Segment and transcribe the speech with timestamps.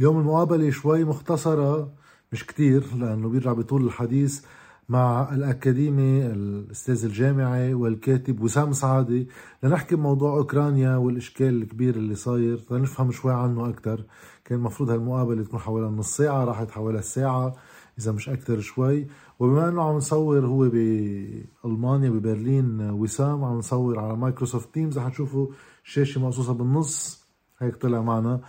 [0.00, 1.92] اليوم المقابلة شوي مختصرة
[2.32, 4.44] مش كتير لأنه بيرجع بطول الحديث
[4.88, 9.26] مع الأكاديمي الأستاذ الجامعي والكاتب وسام سعادة
[9.62, 14.04] لنحكي بموضوع أوكرانيا والإشكال الكبير اللي صاير لنفهم شوي عنه أكتر.
[14.44, 17.56] كان المفروض هالمقابلة تكون حوالي نص ساعة راحت حوالي الساعة
[17.98, 19.06] إذا مش أكتر شوي.
[19.38, 25.46] وبما أنه عم نصور هو بألمانيا ببرلين وسام عم نصور على مايكروسوفت تيمز رح تشوفوا
[25.84, 27.20] شاشة مقصوصة بالنص.
[27.58, 28.40] هيك طلع معنا.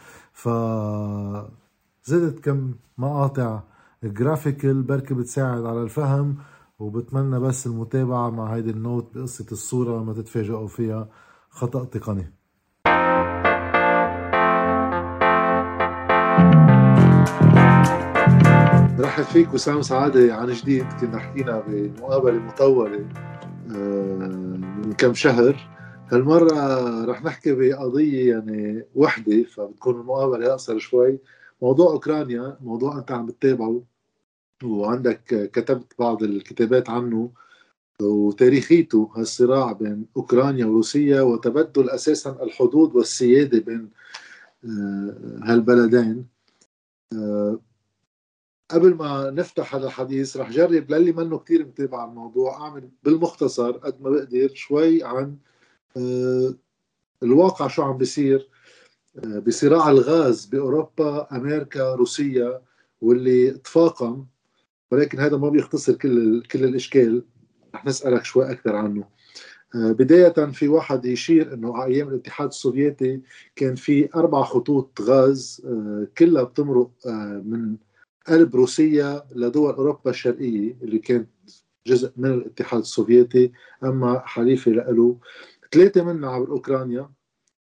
[0.42, 0.50] ف
[2.04, 3.64] زدت كم مقاطع
[4.04, 6.38] graphical بركي بتساعد على الفهم
[6.80, 11.08] وبتمنى بس المتابعة مع هيدي ال note بقصة الصورة ما تتفاجئوا فيها.
[11.50, 12.34] خطأ تقني.
[19.00, 20.86] رحب فيك وسام سعادة عن جديد.
[21.02, 23.06] كنا حكينا بمقابلة مطولة
[23.76, 24.18] آه،
[24.86, 25.81] من كم شهر.
[26.12, 31.20] هالمرة رح نحكي بقضية يعني وحدة فبتكون المقابلة أقصر شوي.
[31.62, 33.84] موضوع أوكرانيا موضوع أنت عم بتتابعه
[34.64, 37.32] وعندك كتبت بعض الكتابات عنه
[38.02, 39.12] وتاريخيته.
[39.16, 43.90] هالصراع بين أوكرانيا وروسيا وتبدل أساسا الحدود والسيادة بين
[44.66, 46.28] آه، هالبلدين.
[47.14, 47.60] آه،
[48.70, 54.02] قبل ما نفتح هذا الحديث رح جرب للي منه كتير متابع الموضوع أعمل بالمختصر قد
[54.02, 55.38] ما بقدر شوي عن
[57.24, 58.50] الواقع شو عم بيصير؟
[59.18, 62.62] آه، بصراع الغاز بأوروبا أمريكا روسيا
[63.02, 64.26] واللي تفاقم
[64.92, 67.24] ولكن هذا ما بيختصر كل كل الإشكال.
[67.76, 69.04] رح نسألك شوي أكثر عنه.
[69.76, 73.22] آه، بداية في واحد يشير إنه على أيام الاتحاد السوفيتي
[73.56, 75.62] كان في أربع خطوط غاز
[76.18, 76.92] كلها بتمرق
[77.44, 77.76] من
[78.28, 81.30] قلب روسيا لدول أوروبا الشرقية اللي كانت
[81.88, 83.52] جزء من الاتحاد السوفيتي
[83.84, 85.18] أما حليفة له
[85.74, 87.10] ثلاثة منا عبر أوكرانيا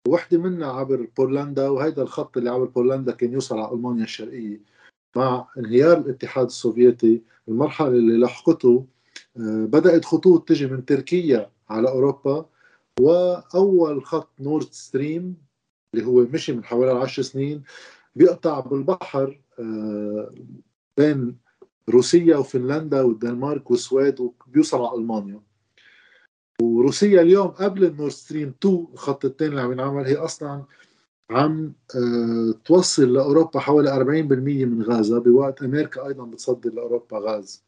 [0.08, 4.62] وحدة منا عبر بولندا وهيدا الخط اللي عبر بولندا كان يوصل على ألمانيا الشرقية
[5.16, 7.22] مع انهيار الاتحاد السوفيتي.
[7.48, 8.86] المرحلة اللي لحقته
[9.38, 12.46] آه، بدأت خطوط تجي من تركيا على أوروبا
[13.00, 15.38] وأول خط نورد ستريم
[15.94, 17.64] اللي هو مشي من حوالي عشر سنين
[18.16, 20.34] بيقطع بالبحر آه،
[20.98, 21.38] بين
[21.90, 25.42] روسيا وفنلندا والدنمارك والسويد وبيوصل على ألمانيا.
[26.62, 30.64] وروسيا اليوم قبل النورد ستريم 2 الخط الثاني اللي عم ينعمل هي أصلا
[31.30, 37.64] عم أه توصل لأوروبا حوالي 40% من غازها بوقت أمريكا أيضا بتصدر لأوروبا غاز.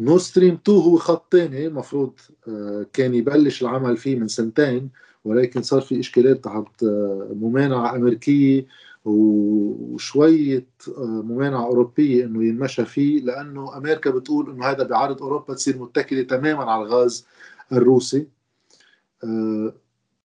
[0.00, 2.12] نورد ستريم 2 هو خط ثاني المفروض
[2.48, 4.90] أه كان يبلش العمل فيه من سنتين
[5.24, 8.66] ولكن صار في إشكالات تحت أه ممانعة أمريكية
[9.04, 15.78] وشوية آه، ممانعة أوروبية إنه ينمشى فيه لأنه أمريكا بتقول إنه هذا بيعرض أوروبا تصير
[15.78, 17.26] متكلة تماما على الغاز
[17.72, 18.28] الروسي.
[19.24, 19.74] آه،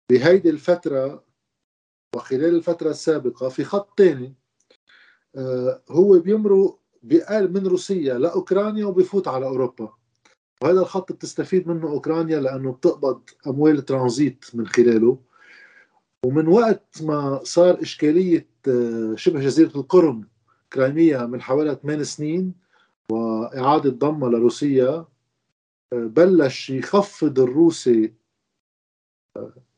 [0.10, 1.24] بهيدي الفترة
[2.16, 4.34] وخلال الفترة السابقة في خط ثاني
[5.36, 9.94] آه، هو بيمرق بقال من روسيا لأوكرانيا وبيفوت على أوروبا.
[10.62, 15.20] وهذا الخط بتستفيد منه أوكرانيا لأنه بتقبض أموال ترانزيت من خلاله.
[16.26, 18.49] ومن وقت ما صار إشكالية
[19.16, 20.28] شبه جزيرة القرم
[20.74, 22.54] Crimea من حوالي 8 سنين
[23.12, 25.06] وإعادة ضمها لروسيا
[25.94, 28.14] بلش يخفض الروسي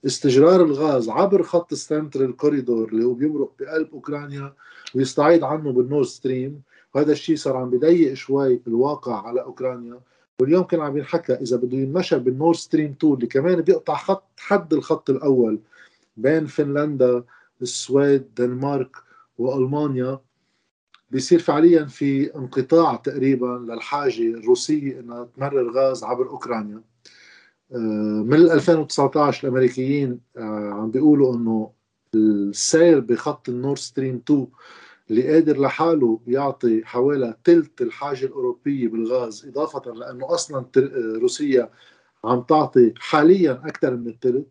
[0.05, 4.53] استجرار الغاز عبر خط ال central corridor اللي هو بيمرق بقلب أوكرانيا
[4.95, 6.61] ويستعيد عنه بالنورد ستريم
[6.93, 9.99] وهذا الشيء صار عم بضيق شوي الواقع على أوكرانيا.
[10.41, 14.73] واليوم كان عم ينحكى إذا بده ينمشى بالنورد ستريم 2 اللي كمان بيقطع خط حد
[14.73, 15.59] الخط الأول
[16.17, 17.23] بين فنلندا
[17.61, 18.95] السويد دنمارك
[19.37, 20.19] وألمانيا
[21.09, 26.83] بيصير فعليا في انقطاع تقريبا للحاجة الروسية إنها تمرر غاز عبر أوكرانيا.
[27.71, 31.71] آه، من 2019 الأمريكيين آه، عم بيقولوا إنه
[32.15, 34.47] السير بخط النور ستريم 2
[35.09, 40.65] اللي قادر لحاله يعطي حوالي ثلث الحاجة الأوروبية بالغاز إضافة لأنه أصلا
[41.21, 41.69] روسيا
[42.23, 44.45] عم تعطي حاليا أكثر من الثلث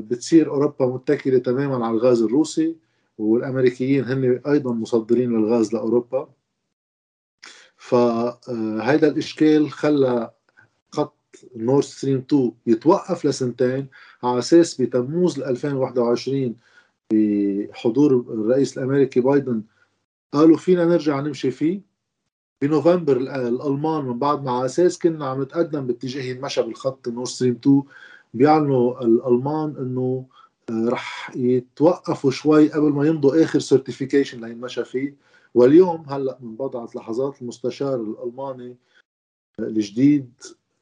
[0.00, 2.76] بتصير أوروبا متكلة تماما على الغاز الروسي
[3.18, 6.28] والأمريكيين هن أيضا مصدرين للغاز لأوروبا.
[7.76, 10.30] فهذا الإشكال خلى
[10.92, 11.16] خط
[11.56, 13.86] نورد ستريم 2 يتوقف لسنتين
[14.22, 16.56] على أساس بتموز 2021
[17.10, 19.62] بحضور الرئيس الأمريكي بايدن
[20.32, 21.94] قالوا فينا نرجع نمشي فيه.
[22.62, 27.58] بنوفمبر الألمان من بعد ما على أساس كنا عم نتقدم باتجاه ينمشى بالخط نورد ستريم
[27.62, 27.82] 2
[28.34, 30.26] بيعلنوا الألمان إنه
[30.70, 35.14] رح يتوقفوا شوي قبل ما يمضوا آخر certification لينمشى فيه
[35.54, 38.76] واليوم هلأ من بضعة لحظات المستشار الألماني
[39.60, 40.32] الجديد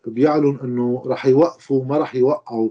[0.06, 2.70] بيعلن إنه رح يوقفوا ما رح يوقعوا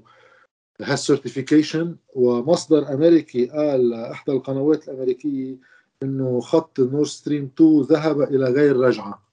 [0.82, 5.58] هال certification ومصدر أمريكي قال إحدى القنوات الأمريكية
[6.04, 9.24] إنه خط نور ستريم 2 ذهب إلى غير رجعة.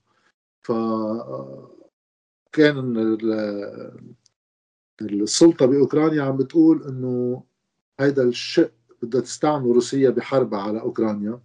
[0.63, 0.73] ف
[2.53, 2.97] كان
[5.01, 7.43] السلطة بأوكرانيا عم بتقول إنه
[8.01, 8.73] هيدا الشق
[9.03, 11.41] بدها تستعمله روسيا بحربها على أوكرانيا.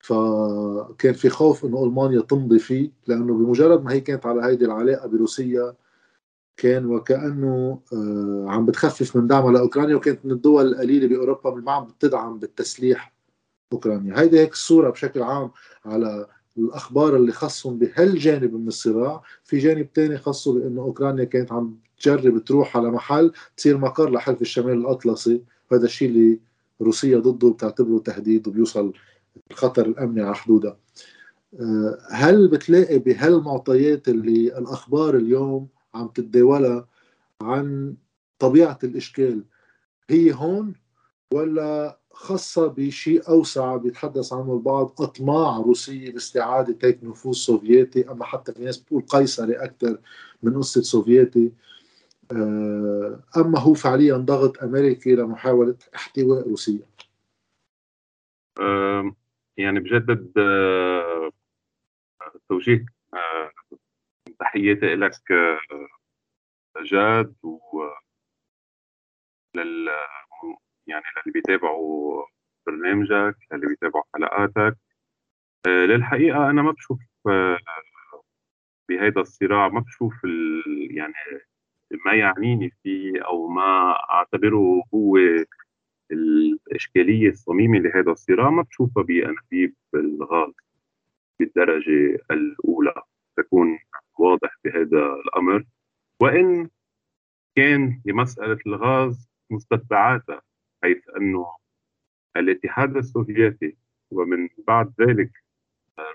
[0.00, 5.08] فكان في خوف إنه ألمانيا تمضي فيه لأنه بمجرد ما هي كانت على هيدي العلاقة
[5.08, 5.74] بروسيا
[6.56, 11.72] كان وكأنه آه، عم بتخفف من دعمها لأوكرانيا وكانت من الدول القليلة بأوروبا اللي ما
[11.72, 13.14] عم بتدعم بالتسليح
[13.72, 14.20] أوكرانيا.
[14.20, 15.50] هيدي هيك الصورة بشكل عام
[15.84, 16.26] على
[16.58, 19.22] الأخبار اللي خصهم بهالجانب من الصراع.
[19.44, 24.42] في جانب تاني خصه بأنه أوكرانيا كانت عم تجرب تروح على محل تصير مقر لحلف
[24.42, 25.42] الشمال الأطلسي.
[25.70, 26.38] وهذا الشيء اللي
[26.80, 28.92] روسيا ضده بتعتبره تهديد وبيوصل
[29.50, 30.76] الخطر الأمني على حدودها.
[31.60, 36.88] آه، هل بتلاقي بهالمعطيات اللي الأخبار اليوم عم تتداولها
[37.42, 37.94] عن
[38.38, 39.44] طبيعة الإشكال
[40.10, 40.74] هي هون
[41.34, 48.10] ولا خاصة بشيء أوسع بيتحدث عنه البعض أطماع روسية باستعادة هيك نفوذ سوفيتي.
[48.10, 49.98] أما حتى في ناس بتقول قيصري أكثر
[50.42, 51.52] من قصة سوفيتي.
[52.32, 56.86] آه، أما هو فعليا ضغط أمريكي لمحاولة احتواء روسيا
[59.56, 61.30] يعني بجدد آه،
[62.48, 63.50] توجيه آه،
[64.40, 65.12] تحياتي لك
[66.84, 67.82] جاد و
[70.88, 72.24] يعني للي بيتابعوا
[72.66, 74.78] برنامجك للي بيتابعوا حلقاتك.
[75.66, 77.58] آه، للحقيقة أنا ما بشوف آه،
[78.88, 80.14] بهذا الصراع ما بشوف
[80.90, 81.14] يعني
[82.06, 85.18] ما يعنيني فيه أو ما أعتبره هو
[86.12, 88.50] الإشكالية الصميمة لهذا الصراع.
[88.50, 90.52] ما بشوفها بأنابيب الغاز
[91.40, 93.02] بالدرجة الأولى.
[93.36, 93.78] تكون
[94.18, 95.64] واضح بهذا الأمر.
[96.22, 96.70] وإن
[97.56, 100.42] كان لمسألة الغاز مستتبعاتها
[100.82, 101.46] حيث أنه
[102.36, 103.76] الاتحاد السوفيتي
[104.10, 105.30] ومن بعد ذلك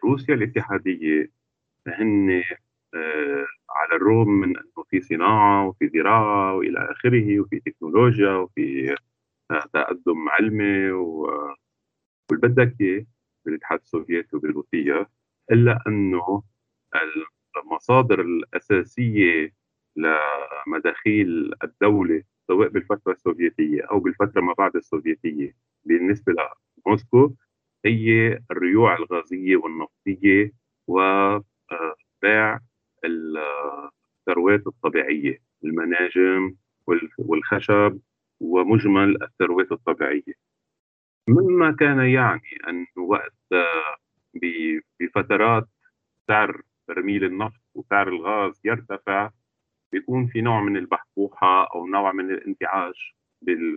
[0.03, 1.31] روسيا الاتحادية
[1.87, 2.43] هن
[2.95, 8.95] آه، على الرغم من أنه في صناعة وفي زراعة وإلى آخره وفي تكنولوجيا وفي
[9.51, 13.05] آه، تقدم علمي والبدك إياه
[13.45, 15.07] بالاتحاد السوفيتي وبروسيا
[15.51, 16.43] إلا أنه
[17.57, 19.53] المصادر الأساسية
[19.95, 25.55] لمداخيل الدولة سواء بالفترة السوفيتية أو بالفترة ما بعد السوفيتية.
[25.85, 26.33] بالنسبة
[26.87, 27.33] لموسكو
[27.85, 30.51] هي الريوع الغازية والنفطية
[30.87, 32.59] وبيع
[33.05, 36.55] الثروات الطبيعية المناجم
[37.17, 37.99] والخشب
[38.39, 40.33] ومجمل الثروات الطبيعية.
[41.27, 43.33] مما كان يعني أن وقت
[44.99, 45.67] بفترات
[46.27, 49.31] سعر برميل النفط وسعر الغاز يرتفع
[49.93, 53.15] بيكون في نوع من البحبوحة أو نوع من الانتعاش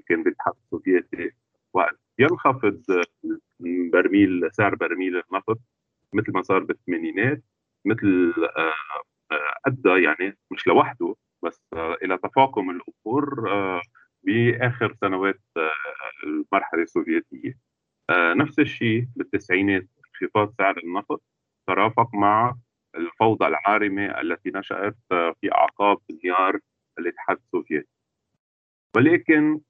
[0.09, 1.31] كان بالاتحاد السوفيتي.
[1.75, 2.83] وقت ينخفض
[3.93, 5.59] برميل سعر برميل النفط
[6.13, 7.43] مثل ما صار بالثمانينات
[7.85, 8.73] مثل آه،
[9.33, 13.49] آه، أدى يعني مش لوحده بس آه، إلى تفاقم الأمور
[14.23, 15.41] بآخر سنوات
[16.25, 17.59] المرحلة السوفيتية.
[18.11, 19.89] نفس الشيء بالتسعينات
[20.23, 21.23] انخفاض سعر النفط
[21.67, 22.57] ترافق مع
[22.97, 26.59] الفوضى العارمة التي نشأت في أعقاب انهيار
[26.99, 27.89] الاتحاد السوفيتي
[28.97, 29.61] ولكن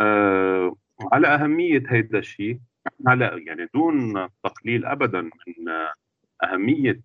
[0.00, 0.76] آه
[1.12, 2.60] على أهمية هذا الشيء
[3.06, 5.68] على يعني دون تقليل أبدا من
[6.44, 7.02] أهمية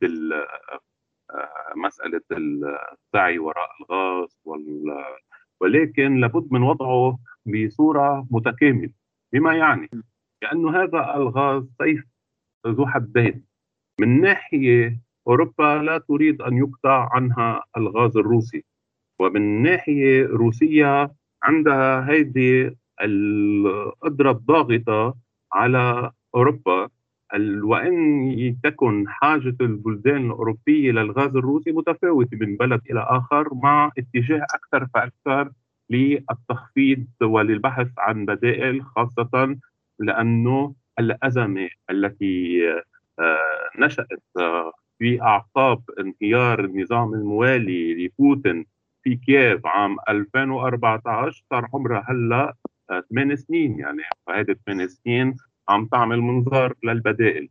[1.32, 4.96] آه، مسألة السعي وراء الغاز وال
[5.62, 8.94] ولكن لابد من وضعه بصورة متكاملة.
[9.34, 9.90] بما يعني؟
[10.42, 12.06] لأنه هذا الغاز سيف
[12.68, 13.46] ذو حدين.
[14.02, 18.64] من ناحية أوروبا لا تريد أن يقطع عنها الغاز الروسي.
[19.20, 21.10] ومن ناحية روسيا
[21.44, 25.16] عندها هذه القدرة الضاغطة
[25.54, 26.90] على أوروبا
[27.64, 34.88] وإن تكن حاجة البلدان الأوروبية للغاز الروسي متفاوتة من بلد إلى آخر مع اتجاه أكثر
[34.94, 35.52] فأكثر
[35.90, 39.58] للتخفيض وللبحث عن بدائل خاصة
[40.00, 42.62] لأنه الأزمة التي
[43.20, 48.66] آه، نشأت آه، في أعقاب انهيار النظام الموالي لبوتين
[49.04, 52.56] في كييف عام 2014 صار عمرها هلا
[53.10, 55.38] ثمان سنين يعني فهذه ثمان سنين
[55.70, 57.50] عم تعمل منظار للبدائل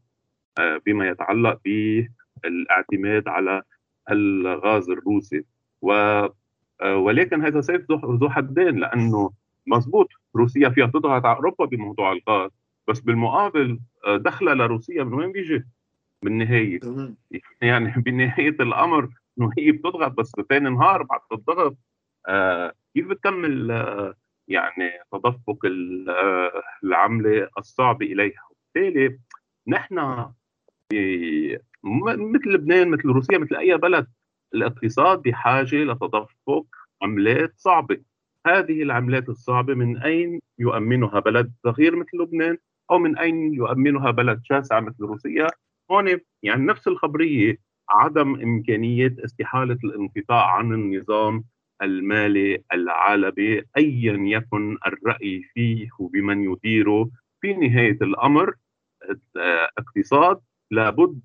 [0.59, 3.63] آه، بما يتعلق بالاعتماد على
[4.11, 5.45] الغاز الروسي
[5.83, 9.31] و آه، ولكن هذا سيف ذو حدين لأنه
[9.67, 12.51] مضبوط روسيا فيها تضغط على أوروبا بموضوع الغاز
[12.89, 15.65] بس بالمقابل آه، دخلها لروسيا من وين بيجي؟
[16.23, 16.81] بالنهاية.
[17.63, 19.09] يعني بنهاية الأمر
[19.39, 21.77] إنه هي بتضغط بس ثاني نهار بعد الضغط
[22.29, 24.15] آه كيف بتكمل آه
[24.49, 25.59] يعني تدفق
[26.85, 29.19] العملة الصعب إليها؟ وبالتالي
[29.69, 30.27] نحن
[32.05, 34.07] مثل لبنان مثل روسيا مثل أي بلد
[34.55, 36.67] الاقتصاد بحاجة لتدفق
[37.03, 38.03] عملات صعبة.
[38.47, 42.59] هذه العملات الصعبة من أين يؤمنها بلد صغير مثل لبنان
[42.91, 45.47] أو من أين يؤمنها بلد شاسع مثل روسيا؟
[45.91, 47.59] هون يعني نفس الخبرية
[47.91, 51.45] عدم إمكانية استحالة الانقطاع عن النظام
[51.83, 57.11] المالي العالمي ايا يكن الرأي فيه وبمن يديره.
[57.41, 58.55] في نهاية الأمر
[59.79, 61.21] اقتصاد لابد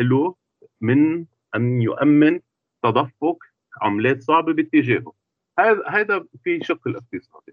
[0.00, 0.34] له
[0.80, 2.40] من أن يؤمن
[2.82, 3.38] تدفق
[3.82, 5.12] عملات صعبة باتجاهه.
[5.58, 7.52] هذا هذا في شق الاقتصادي.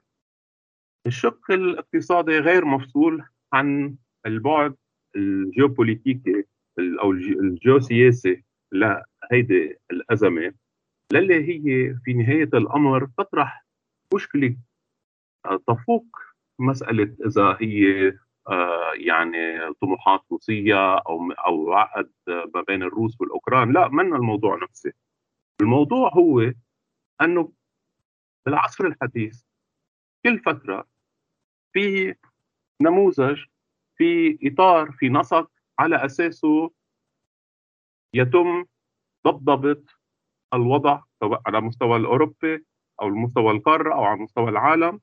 [1.07, 3.23] الشق الاقتصادي غير مفصول
[3.53, 4.75] عن البعد
[5.17, 6.43] الجيوبوليتيكي
[6.79, 10.53] أو الجيوسياسي لهيدي الأزمة.
[11.13, 13.65] للي هي في نهاية الأمر تطرح
[14.13, 14.57] مشكلة
[15.67, 16.05] تفوق
[16.59, 18.07] مسألة إذا هي
[18.47, 23.73] آه، يعني طموحات روسية أو أو عقد ما بين الروس والأوكران.
[23.73, 24.93] لا من الموضوع نفسه؟
[25.61, 26.53] الموضوع هو
[27.21, 27.53] أنه
[28.45, 29.43] بالعصر الحديث
[30.25, 30.87] كل فترة
[31.73, 32.15] في
[32.81, 33.43] نموذج
[33.97, 36.71] في إطار في نسق على أساسه
[38.13, 38.65] يتم
[39.27, 39.83] ضبضبة
[40.53, 42.65] الوضع سواء على مستوى الأوروبي
[43.01, 45.01] أو المستوى القارة أو على مستوى العالم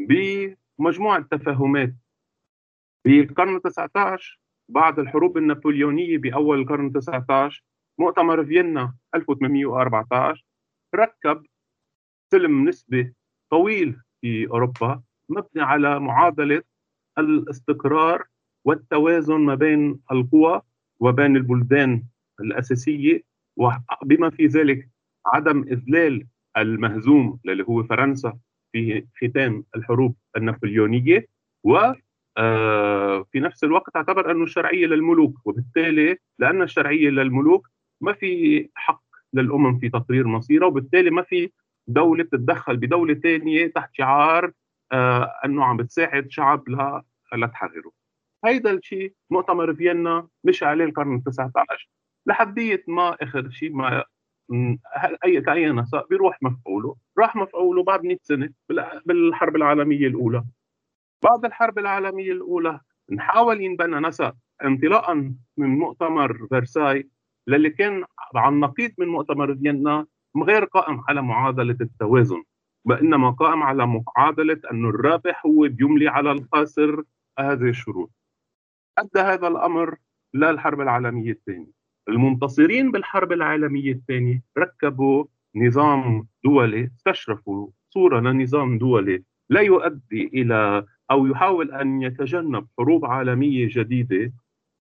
[0.00, 1.94] بمجموعة تفاهمات.
[3.06, 7.64] بالقرن 19 بعد الحروب النابليونية بأول القرن 19
[7.98, 10.44] مؤتمر فيينا 1814
[10.94, 11.46] ركب
[12.32, 13.14] سلم نسبي
[13.50, 16.62] طويل في أوروبا مبني على معادلة
[17.18, 18.24] الاستقرار
[18.64, 20.62] والتوازن ما بين القوى
[21.00, 22.02] وبين البلدان
[22.40, 23.22] الأساسية
[23.56, 24.88] وبما في ذلك
[25.26, 28.38] عدم إذلال المهزوم اللي هو فرنسا
[28.72, 31.26] في ختام الحروب النابليونية
[31.64, 31.92] و
[32.38, 37.68] آه، في نفس الوقت اعتبر أنه الشرعية للملوك وبالتالي لأن الشرعية للملوك
[38.00, 41.50] ما في حق للأمم في تقرير مصيرها وبالتالي ما في
[41.88, 44.52] دولة تتدخل بدولة ثانية تحت شعار
[45.44, 46.64] إنه عم بتساعد شعب
[47.34, 47.92] لتحرره
[48.44, 51.88] هيدا الشيء مؤتمر فيينا مشى عليه القرن ال 19
[52.26, 54.04] لحدية ما آخر شيء ما
[55.24, 58.50] أي اي نسق بيروح مفعوله راح مفعوله بعد 100 سنة
[59.06, 60.44] بالحرب العالمية الأولى.
[61.24, 62.80] بعد الحرب العالمية الأولى
[63.12, 67.08] نحاول ينبنى نسق انطلاقا من مؤتمر فرساي
[67.46, 70.06] للي كان عن نقيض من مؤتمر فيينا
[70.42, 72.42] غير قائم على معادلة التوازن.
[72.86, 77.02] وإنما قائم على معادله انه الرابح هو بيملي على الخاسر
[77.38, 78.10] هذه الشروط.
[78.98, 79.96] أدى هذا الأمر
[80.34, 81.76] للحرب العالمية الثانية.
[82.08, 85.24] المنتصرين بالحرب العالمية الثانية ركبوا
[85.56, 93.68] نظام دولي استشرفوا صورة لنظام دولي لا يؤدي إلى أو يحاول أن يتجنب حروب عالمية
[93.70, 94.32] جديدة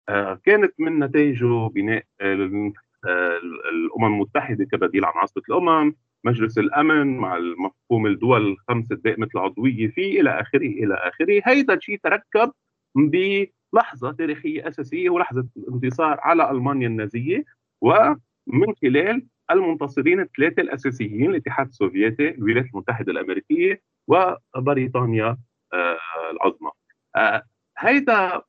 [0.08, 8.06] آه، كانت من نتائجه بناء الأمم المتحدة كبديل عن عاصفه الأمم مجلس الأمن مع المفهوم
[8.06, 11.42] الدول الخمس الدائمه العضويه فيه إلى آخره إلى آخره.
[11.44, 12.52] هيدا الشيء تركب
[12.96, 17.44] بلحظة تاريخية أساسية ولحظة الانتصار على ألمانيا النازية
[17.80, 25.36] ومن خلال المنتصرين الثلاثة الأساسيين الاتحاد السوفيتي الولايات المتحدة الأمريكية وبريطانيا
[25.72, 25.98] آه،
[26.32, 26.70] العظمى.
[27.16, 27.42] آه،
[27.78, 28.42] هيدا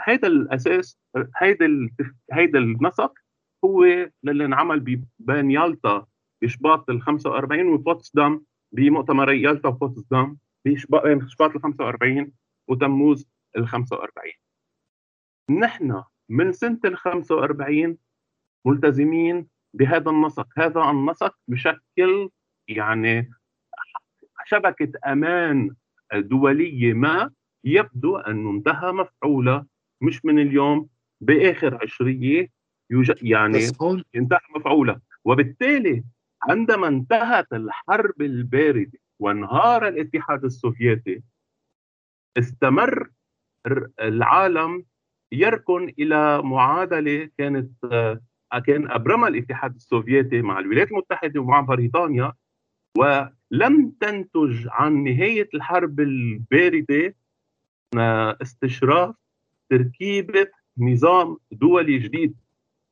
[0.00, 0.98] هيدا الأساس
[1.36, 1.88] هيدا
[2.32, 3.12] هيدا النسق
[3.64, 3.84] هو
[4.28, 4.80] اللي انعمل
[5.18, 6.06] بين يالطا
[6.42, 11.04] بشباط ال 45 وبوتسدام بمؤتمري يالطا وبوتسدام بشباط
[11.54, 12.32] ال 45
[12.68, 14.32] وتموز ال 45
[15.50, 17.98] نحن من سنة ال 45
[18.66, 20.48] ملتزمين بهذا النسق.
[20.58, 22.30] هذا النسق بشكل
[22.68, 23.30] يعني
[24.46, 25.76] شبكة أمان
[26.14, 27.30] دولية ما
[27.64, 29.66] يبدو انه انتهى مفعوله
[30.00, 30.88] مش من اليوم
[31.20, 32.50] بآخر عشرية
[33.22, 33.58] يعني
[34.16, 35.00] انتهى مفعوله.
[35.24, 36.04] وبالتالي
[36.48, 41.22] عندما انتهت الحرب الباردة وانهار الاتحاد السوفيتي
[42.38, 43.10] استمر
[44.00, 44.84] العالم
[45.32, 47.70] يركن إلى معادلة كانت
[48.66, 52.32] كان ابرمها الاتحاد السوفيتي مع الولايات المتحدة ومع بريطانيا
[52.98, 57.14] ولم تنتج عن نهاية الحرب الباردة
[58.42, 59.14] استشراف
[59.70, 62.36] تركيبة نظام دولي جديد.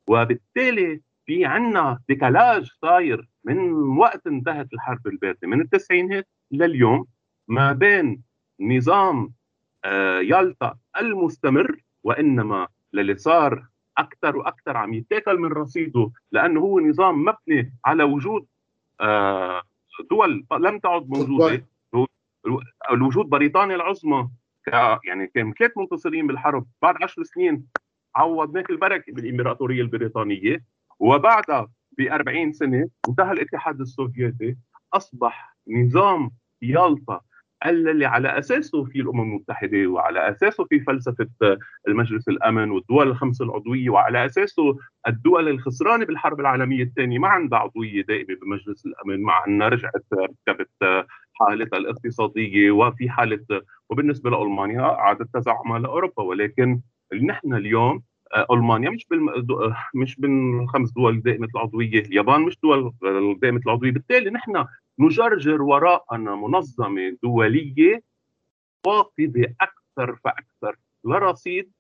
[0.09, 7.07] وبالتالي في عنا ديكالاج صاير من وقت انتهت الحرب الباردة من التسعينات لليوم
[7.49, 8.23] ما بين
[8.61, 9.33] نظام
[9.85, 13.67] آه، يالطا المستمر وإنما للي صار
[13.99, 18.47] أكثر وأكثر عم يتاكل من رصيده لأنه هو نظام مبني على وجود
[19.01, 19.63] آه،
[20.11, 21.67] دول لم تعد موجودة.
[22.91, 24.29] الوجود بريطانيا العظمى
[25.05, 27.67] يعني كان ثلاث منتصرين بالحرب بعد عشر سنين
[28.17, 30.65] عوض ماك البركة بالإمبراطورية البريطانية.
[31.03, 31.69] وبعدها
[31.99, 34.57] ب 40 سنة انتهى الاتحاد السوفيتي
[34.95, 36.31] أصبح نظام
[36.63, 37.21] يالطا
[37.67, 41.29] اللي على أساسه في الأمم المتحدة وعلى أساسه في فلسفة
[41.89, 44.79] المجلس الأمن والدول الخمس العضوية وعلى أساسه
[45.09, 50.05] الدول الخسرانة بالحرب العالمية الثانية ما عندها عضويه دائمة بمجلس الأمن مع أنها رجعت
[50.49, 56.81] ركبت حالتها الاقتصادية وفي حالة وبالنسبة لألمانيا عادت تزعمها لأوروبا ولكن
[57.23, 58.03] نحن اليوم
[58.51, 59.31] ألمانيا مش بالم...
[59.95, 62.93] مش من الخمس دول دائمة العضوية، اليابان مش دول
[63.43, 64.65] دائمة العضوية، بالتالي نحن
[64.99, 68.03] نجرجر وراءنا منظمة دولية
[68.85, 71.73] فاقده أكثر فأكثر لرصيد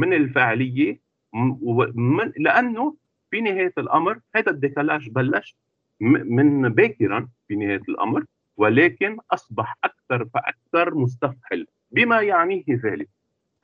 [0.00, 1.00] من الفعالية
[1.94, 2.96] من لأنه
[3.30, 5.56] في نهاية الأمر هذا الديكالاج بلش
[6.00, 8.24] من باكرا في نهاية الأمر
[8.56, 11.66] ولكن أصبح أكثر فأكثر مستفحل.
[11.90, 13.08] بما يعنيه ذلك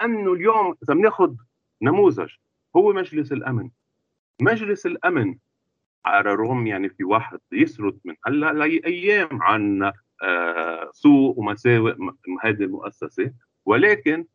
[0.03, 1.35] أنه اليوم إذا بناخذ
[1.83, 2.29] نموذج.
[2.77, 3.71] هو مجلس الأمن.
[4.41, 5.39] مجلس الأمن
[6.05, 9.93] على الرغم يعني في واحد يسرد من هلا لايام عن
[10.23, 11.95] آه، سوء ومساوئ
[12.43, 13.33] هذه المؤسسة.
[13.65, 14.27] ولكن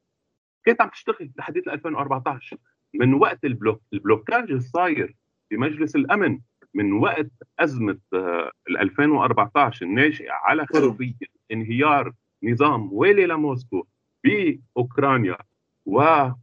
[0.65, 2.57] كانت عم تشتغل لحديث 2014
[2.93, 5.15] من وقت البلوك البلوكاج الصاير
[5.49, 6.39] في مجلس الأمن
[6.73, 11.13] من وقت أزمة آه، 2014 الناشئة على خلفيه
[11.51, 13.87] انهيار نظام والي لموسكو
[14.23, 15.37] بأوكرانيا
[15.85, 16.39] و آه،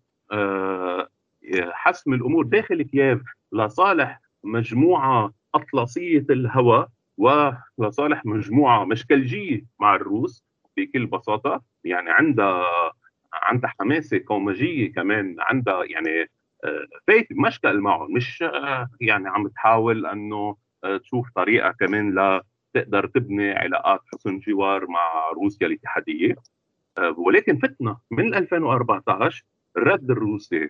[1.73, 10.45] حسم الأمور داخل كييف لصالح مجموعة أطلسية الهوى ولصالح مجموعة مشكلجية مع الروس
[10.77, 12.65] بكل بساطة يعني عندها
[13.33, 16.31] عندها حماسة قومجية كمان عندها يعني
[17.07, 20.57] فايت آه، مشكل معهم مش آه، يعني عم تحاول إنه
[21.03, 22.11] تشوف طريقة كمان
[22.75, 26.37] لتقدر تبني علاقات حسن جوار مع روسيا الاتحادية
[27.17, 29.45] ولكن فتنا من 2014
[29.79, 30.69] الرد الروسي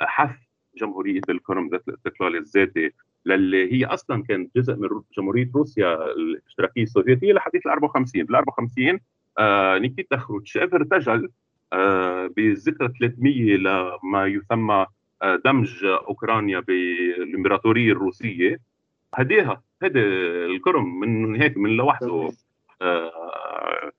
[0.00, 0.36] بحث
[0.76, 2.90] جمهورية الكرم ذات الاستقلال الذاتي
[3.26, 9.00] للي هي أصلا كانت جزء من جمهورية روسيا الاشتراكية السوفيتية لحديث ال 54 بال 54
[9.38, 11.28] آه نيكيتا خروتشيف ارتجل
[11.72, 14.86] آه بالذكرى 300 لما يسمى
[15.22, 18.60] آه دمج أوكرانيا بالإمبراطورية الروسية.
[19.14, 20.00] هديها هدي
[20.46, 22.32] الكرم من هيك من لوحده
[22.82, 23.92] آه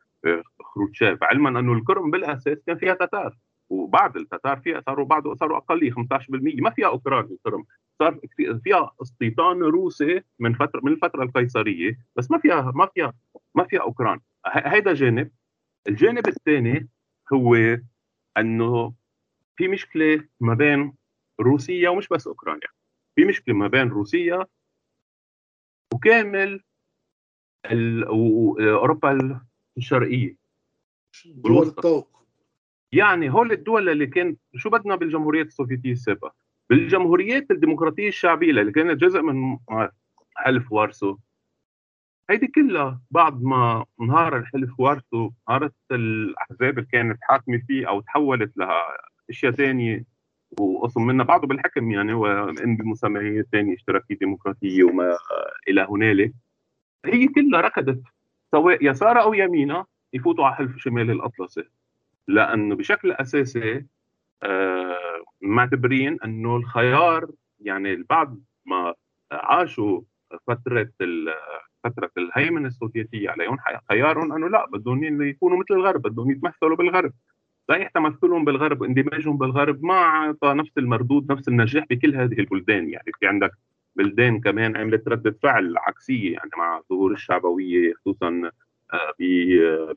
[0.64, 1.24] خروتشيف.
[1.24, 3.36] علما أنه الكرم بالأساس كان فيها تتار
[3.70, 5.96] وبعد التتار فيها صاروا بعد صاروا اقليه 15%
[6.62, 7.66] ما فيها اوكران القرم
[8.00, 8.20] صار
[8.64, 13.14] فيها استيطان روسي من فتره من الفترة القيصرية بس ما فيها ما فيها
[13.56, 15.32] ما فيها اوكران هيدا جانب.
[15.88, 16.88] الجانب الثاني
[17.34, 17.78] هو
[18.38, 18.94] إنه
[19.56, 20.94] في مشكلة ما بين
[21.40, 22.68] روسيا ومش بس أوكرانيا.
[23.16, 24.46] في مشكلة ما بين روسيا
[25.94, 26.64] وكامل
[27.66, 29.42] أوروبا
[29.78, 30.36] الشرقية.
[31.26, 32.27] دول الطوق
[32.92, 36.36] يعني هول الدول اللي كانت شو بدنا بالجمهوريات السوفيتية السابقة؟
[36.70, 39.58] بالجمهوريات الديمقراطية الشعبية اللي كانت جزء من
[40.36, 41.18] حلف وارسو.
[42.30, 48.52] هيدي كلها بعد ما انهار الحلف وارسو انهارت الأحزاب اللي كانت حاكمة فيه أو تحولت
[48.58, 50.04] لاشياء ثانية
[50.60, 51.26] وقسم منها.
[51.26, 55.18] بعضه بالحكم يعني هو بمسميات ثانية اشتراكيه ديمقراطية وما
[55.68, 56.34] إلى هنالك.
[57.06, 58.02] هي كلها ركضت
[58.52, 61.64] سواء يسار أو يمينها يفوتوا على حلف شمال الأطلسي.
[62.28, 63.86] لأنه بشكل أساسي
[64.44, 67.28] آه معتبرين إنه الخيار
[67.60, 68.94] يعني بعد ما
[69.32, 70.02] عاشوا
[70.48, 70.90] فترة
[71.84, 73.58] فترة الهيمنة السوفيتية عليهم
[73.90, 77.14] خيارهم إنه لا بدهم يكونوا مثل الغرب بدهم يتمثلوا بالغرب.
[77.68, 82.90] صحيح تمثلهم بالغرب واندماجهم بالغرب ما اعطى نفس المردود نفس النجاح بكل هذه البلدان.
[82.90, 83.52] يعني في عندك
[83.96, 88.52] بلدان كمان عملت ردة فعل عكسية يعني مع ظهور الشعبوية خصوصا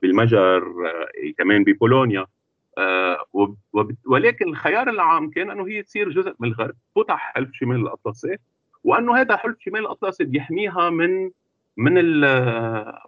[0.03, 2.26] بالمجر آه، كمان ببولونيا.
[2.79, 3.16] آه،
[4.07, 6.74] ولكن الخيار العام كان أنه هي تصير جزء من الغرب.
[6.96, 8.37] فتح حلف شمال الأطلسي
[8.85, 11.31] وأنه هذا حلف شمال الأطلسي بيحميها من
[11.76, 12.20] من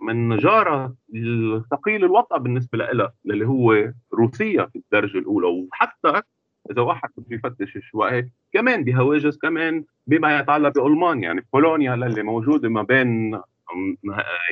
[0.02, 5.46] من جارة الثقيل الوطأ بالنسبة لها اللي هو روسيا في الدرجة الأولى.
[5.46, 6.22] وحتى
[6.70, 11.22] إذا واحد بده يفتش شوي كمان بهواجس كمان بما يتعلق بألمانيا.
[11.22, 13.40] يعني بولونيا اللي موجودة ما بين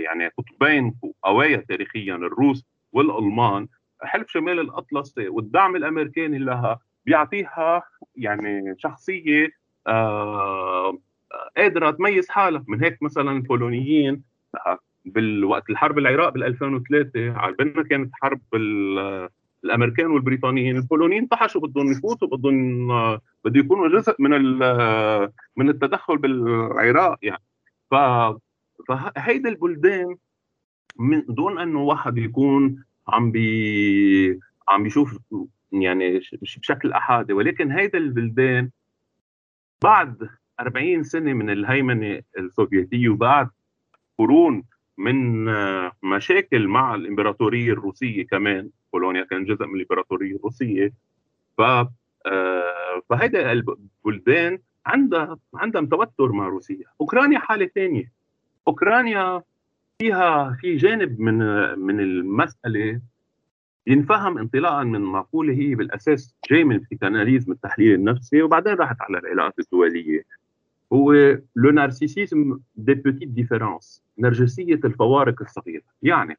[0.05, 3.69] يعني قطبين قوايا تاريخيا الروس والألمان.
[4.03, 7.83] حلف شمال الاطلسي والدعم الأمريكاني لها بيعطيها
[8.17, 9.49] يعني شخصية
[9.87, 10.99] آه
[11.57, 12.65] قادرة تميز حالها.
[12.69, 14.23] من هيك مثلا البولونيين
[15.05, 18.41] بالوقت الحرب العراق بال 2003 على بالنا كانت حرب
[19.65, 20.77] الأمريكان والبريطانيين.
[20.77, 22.89] البولونيين طحشوا بدهم يفوتوا بدهم
[23.45, 24.31] بده يكونوا جزء من
[25.57, 27.43] من التدخل بالعراق يعني.
[27.91, 27.95] ف
[28.91, 30.17] فهيدي البلدان
[30.99, 35.19] من دون انه واحد يكون عم بي عم بيشوف
[35.73, 37.33] يعني بشكل أحادي.
[37.33, 38.71] ولكن هيدا البلدان
[39.83, 40.29] بعد
[40.61, 43.49] 40 سنة من الهيمنة السوفيتية وبعد
[44.19, 44.65] قرون
[44.99, 45.45] من
[46.03, 50.93] مشاكل مع الإمبراطورية الروسية كمان بولونيا كان جزء من الإمبراطورية الروسية
[51.59, 51.61] ف
[52.27, 56.87] آه، فهيدا البلدان عندها عندها توتر مع روسيا.
[57.01, 58.20] أوكرانيا حالة ثانية
[58.69, 59.43] أوكرانيا
[59.99, 61.39] فيها في جانب من
[61.79, 63.01] من المسألة
[63.87, 69.59] ينفهم انطلاقا من مقولة هي بالأساس جاي من البسيكاناليزم التحليل النفسي وبعدين راحت على العلاقات
[69.59, 70.23] الدولية.
[70.93, 71.13] هو
[71.57, 75.83] le narcissisme des petites différences نرجسية الفوارق الصغيرة.
[76.03, 76.37] يعني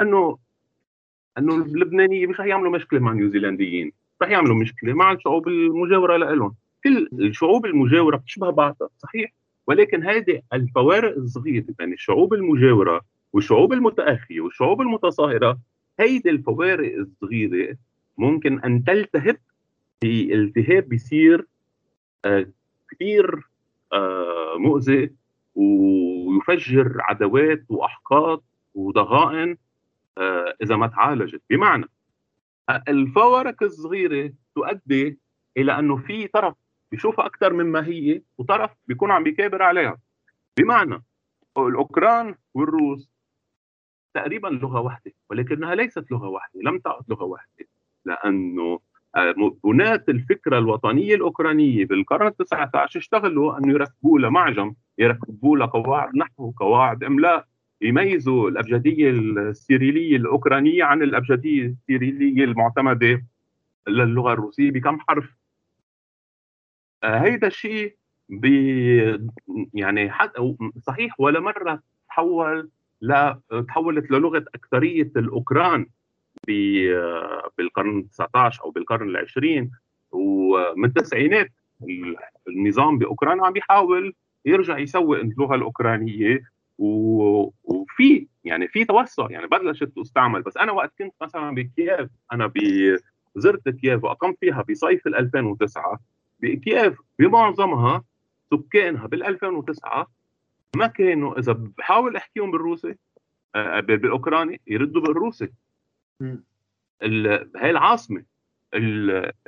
[0.00, 0.38] إنه
[1.38, 6.54] إنه اللبنانيه مش رح يعملوا مشكلة مع النيوزيلنديين رح يعملوا مشكلة مع الشعوب المجاورة لهم
[6.84, 9.32] كل الشعوب المجاورة بتشبه بعضها صحيح؟
[9.66, 13.00] ولكن هذه الفوارق الصغيرة بين يعني الشعوب المجاورة
[13.32, 15.58] والشعوب المتاخيه والشعوب المتصاهرة
[16.00, 17.76] هيدي الفوارق الصغيرة
[18.18, 19.36] ممكن أن تلتهب
[20.00, 21.46] في التهاب بيصير
[22.24, 22.46] آه
[22.90, 23.40] كثير
[23.92, 25.10] آه مؤذي
[25.54, 28.40] ويفجر عداوات وأحقاد
[28.74, 29.56] وضغائن
[30.18, 31.42] آه إذا ما تعالجت.
[31.50, 31.84] بمعنى
[32.88, 35.18] الفوارق الصغيرة تؤدي
[35.56, 36.54] إلى أنه في طرف
[36.90, 39.98] بيشوفها أكثر مما هي وطرف بيكون عم بيكابر عليها.
[40.58, 41.02] بمعنى
[41.58, 43.10] الأوكران والروس
[44.14, 47.66] تقريبا لغة واحدة ولكنها ليست لغة واحدة لم تعد لغة واحدة
[48.04, 48.80] لأنه
[49.16, 55.66] آه، بناة الفكرة الوطنية الأوكرانية بالقرن التاسع عشر اشتغلوا أن يركبوا لها معجم يركبوا لها
[55.66, 57.46] قواعد نحو قواعد إملاء
[57.80, 63.24] يميزوا الأبجدية السيريلية الأوكرانية عن الأبجدية السيريلية المعتمدة
[63.88, 65.36] للغة الروسية بكم حرف؟
[67.06, 67.96] هيدا الشيء
[68.28, 69.20] بي
[69.74, 70.30] يعني حد
[70.82, 75.86] صحيح ولا مرة تحول لا تحولت للغة أكثرية الأوكران
[77.58, 79.70] بالقرن 19 أو بالقرن العشرين.
[80.12, 81.52] ومن التسعينات
[82.48, 84.14] النظام باوكرانيا عم بيحاول
[84.44, 86.42] يرجع يسوق اللغة الأوكرانية.
[86.78, 90.42] وفي يعني في توسع يعني بلشت تستعمل.
[90.42, 92.52] بس أنا وقت كنت مثلا بكييف أنا
[93.36, 96.00] زرت كييف وأقمت فيها بصيف 2009
[96.40, 98.04] بكييف بمعظمها
[98.50, 100.06] سكانها بال 2009
[100.76, 102.94] ما كانوا إذا بحاول أحكيهم بالروسي
[103.54, 105.48] آه، بالأوكراني يردوا بالروسي.
[107.56, 108.24] هاي العاصمة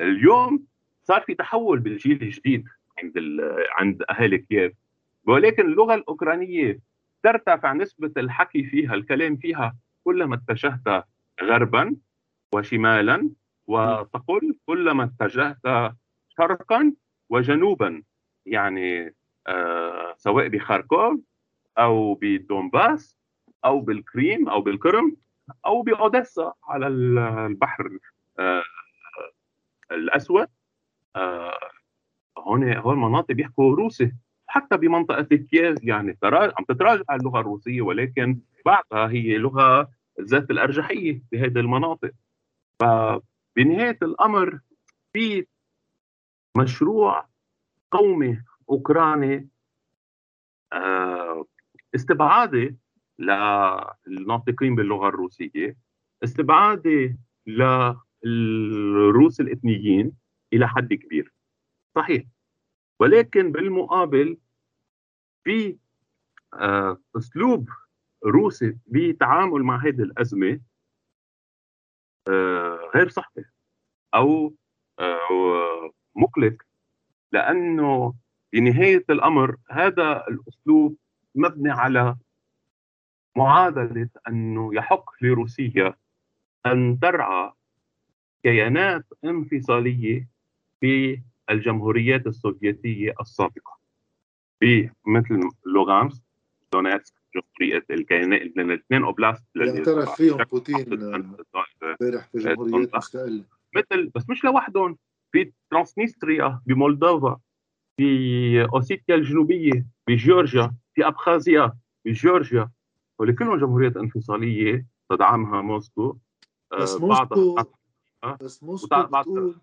[0.01, 0.65] اليوم
[1.05, 2.65] صار في تحول بالجيل الجديد
[3.03, 3.13] عند
[3.71, 4.73] عند أهالي كييف.
[5.25, 6.79] ولكن اللغة الأوكرانية
[7.23, 11.05] ترتفع نسبة الحكي فيها الكلام فيها كلما اتجهت
[11.43, 11.97] غربا
[12.55, 13.31] وشمالا
[13.67, 15.93] وتقول كلما اتجهت
[16.39, 16.93] شرقا
[17.31, 18.03] وجنوبا
[18.47, 19.15] يعني
[19.47, 21.21] آه، سواء بخاركوف
[21.79, 23.19] أو بدونباس
[23.65, 25.17] أو بالكريم أو بالكرم
[25.67, 27.99] أو بأوديسا على البحر
[28.39, 28.63] آه،
[29.93, 30.47] الأسود.
[31.17, 31.59] آه،
[32.39, 34.13] هون هون مناطق بيحكوا روسي
[34.47, 41.39] حتى بمنطقة كييف يعني عم تتراجع اللغة الروسية ولكن بعدها هي لغة ذات الأرجحية في
[41.39, 42.11] هذه المناطق.
[42.81, 44.61] فبنهاية الأمر
[45.13, 45.47] في
[46.59, 47.29] مشروع
[47.91, 49.49] قومي أوكراني
[50.73, 51.45] آه،
[51.95, 52.77] استبعادي
[54.07, 55.77] للناطقين باللغة الروسية
[56.25, 57.17] استبعادي
[58.25, 60.13] للروس الإثنيين
[60.53, 61.33] إلى حد كبير.
[61.95, 62.25] صحيح.
[63.01, 64.39] ولكن بالمقابل
[65.45, 65.79] في
[66.55, 67.69] آه، أسلوب
[68.27, 70.61] روسي بتعامل مع هذه الأزمة
[72.29, 73.45] آه، غير صحي
[74.15, 74.55] أو
[76.19, 76.57] مقلق
[77.33, 78.15] لأنه
[78.53, 80.97] بنهايه الأمر هذا الأسلوب
[81.35, 82.17] مبني على
[83.37, 85.95] معادلة أنه يحق لروسيا
[86.67, 87.53] أن ترعى
[88.43, 90.29] كيانات انفصالية
[90.81, 93.79] في الجمهوريات السوفيتية السابقة
[95.07, 96.23] مثل لوغانسك
[96.73, 103.45] دونيتسك جمهورية الكيانات من الاثنين أوبلاست اللي اعترف فيهم بوتين امبارح في جمهوريات مستقلة.
[103.77, 104.99] مثل بس مش لوحدهم.
[105.33, 107.41] في ترانسنستريا بمولدوفا
[107.97, 111.73] في اوسيتيا الجنوبية بجورجيا في أبخازيا
[112.05, 112.71] بجورجيا
[113.21, 116.17] هول كلهم جمهوريات انفصالية تدعمها موسكو
[116.73, 117.57] آه، بس موسكو؟
[118.41, 119.57] بس موسكو بتقول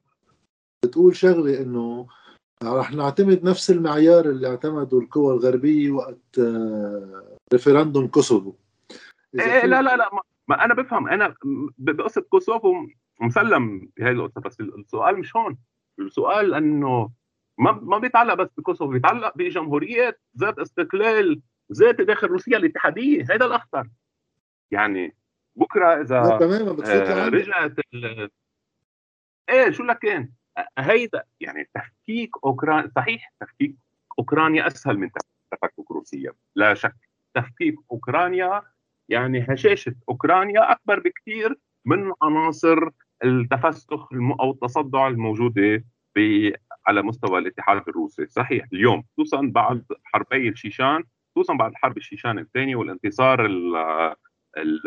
[0.86, 2.08] بتقول شغلة إنه
[2.63, 8.54] رح نعتمد نفس المعيار اللي اعتمده القوى الغربية وقت آه، référendum كوسوفو
[9.39, 10.10] إيه لا لا لا
[10.47, 11.36] ما أنا بفهم أنا
[11.78, 12.73] بقصة كوسوفو
[13.21, 15.58] مسلم بهي القصة بس السؤال مش هون.
[15.99, 17.12] السؤال إنه
[17.58, 21.41] ما ما بيتعلق بس بكوسوفو بيتعلق بجمهوريات ذات استقلال
[21.73, 23.88] ذاتي داخل روسيا الاتحادية هذا الأخطر.
[24.71, 25.15] يعني
[25.56, 27.80] بكرة إذا تماما آه رجعت
[29.49, 30.30] إيه شو لك كان
[30.80, 33.75] هيدا يعني تفكيك اوكرانيا صحيح تفكيك
[34.19, 35.10] أوكرانيا أسهل من
[35.51, 36.34] تفكك روسيا.
[36.56, 36.95] لا شك
[37.34, 38.62] تفكيك أوكرانيا
[39.10, 42.89] يعني هشاشة أوكرانيا أكبر بكثير من عناصر
[43.23, 45.84] التفسخ أو التصدع الموجوده
[46.88, 48.28] على مستوى الاتحاد الروسي.
[48.28, 51.04] صحيح اليوم خصوصا بعد حربي الشيشان
[51.36, 53.75] خصوصا بعد حرب الشيشان الثانية والانتصار ال
[54.58, 54.82] ال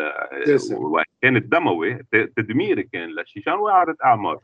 [1.23, 1.95] كان الدموي
[2.37, 4.39] تدمير كان للشيشان وإعادة أعمار.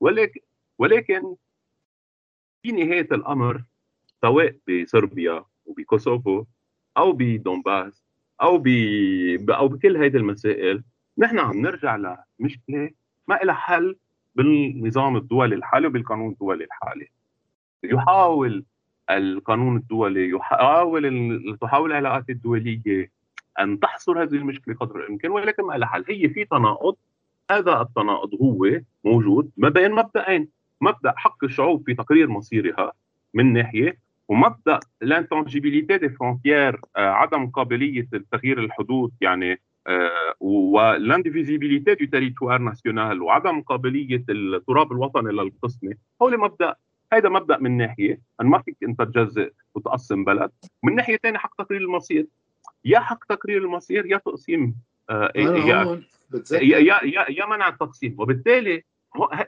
[0.00, 0.40] ولكن
[0.78, 1.36] ولكن
[2.62, 3.64] في نهاية الأمر
[4.22, 6.44] سواء بصربيا وبكوسوفو
[6.96, 8.04] أو بدونباس
[8.42, 10.84] أو ب أو بكل هذه المسائل
[11.18, 12.90] نحن عم نرجع لمشكلة
[13.28, 13.96] ما لها حل
[14.34, 17.08] بالنظام الدولي الحالي وبالقانون الدولي الحالي.
[17.84, 18.64] يحاول
[19.10, 23.10] القانون الدولي يحاول تحاول العلاقات الدولية
[23.60, 26.04] أن تحصر هذه المشكلة قدر الإمكان ولكن ما لها حل.
[26.08, 26.96] هي في تناقض.
[27.50, 30.48] هذا التناقض هو موجود ما بين مبدأين.
[30.80, 32.92] مبدأ حق الشعوب في تقرير مصيرها
[33.34, 39.60] من ناحية ومبدأ l'intangibilité des frontières عدم قابلية تغيير الحدود يعني
[40.40, 46.74] و l'indivisibilité du territoire national وعدم قابلية التراب الوطني للقسمة هو مبدأ
[47.12, 50.50] هذا مبدأ من ناحية ان ما فيك أنت تجزئ وتقسم بلد.
[50.82, 52.26] من ناحية ثانية حق تقرير المصير.
[52.84, 54.74] يا حق تقرير المصير يا تقسيم
[55.10, 58.84] آه يا, يا يا يا منع التقسيم وبالتالي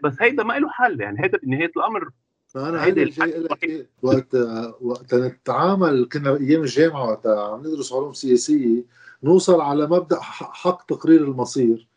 [0.03, 2.11] بس هيدا ما له حل يعني هيدا بنهاية الأمر.
[2.55, 4.35] فأنا هيدا الشيء وقت
[4.81, 8.85] وقت نتعامل كنا أيام الجامعة وقت عم ندرس علوم سياسيه
[9.23, 11.89] نوصل على مبدأ حق تقرير المصير.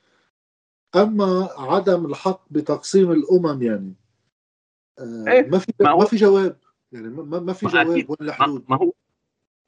[0.95, 3.93] أما عدم الحق بتقسيم الأمم يعني
[4.99, 6.57] آه إيه؟ ما في ما, ما في جواب.
[6.91, 8.65] يعني ما, ما في جواب ولا حدود.
[8.69, 8.91] ما هو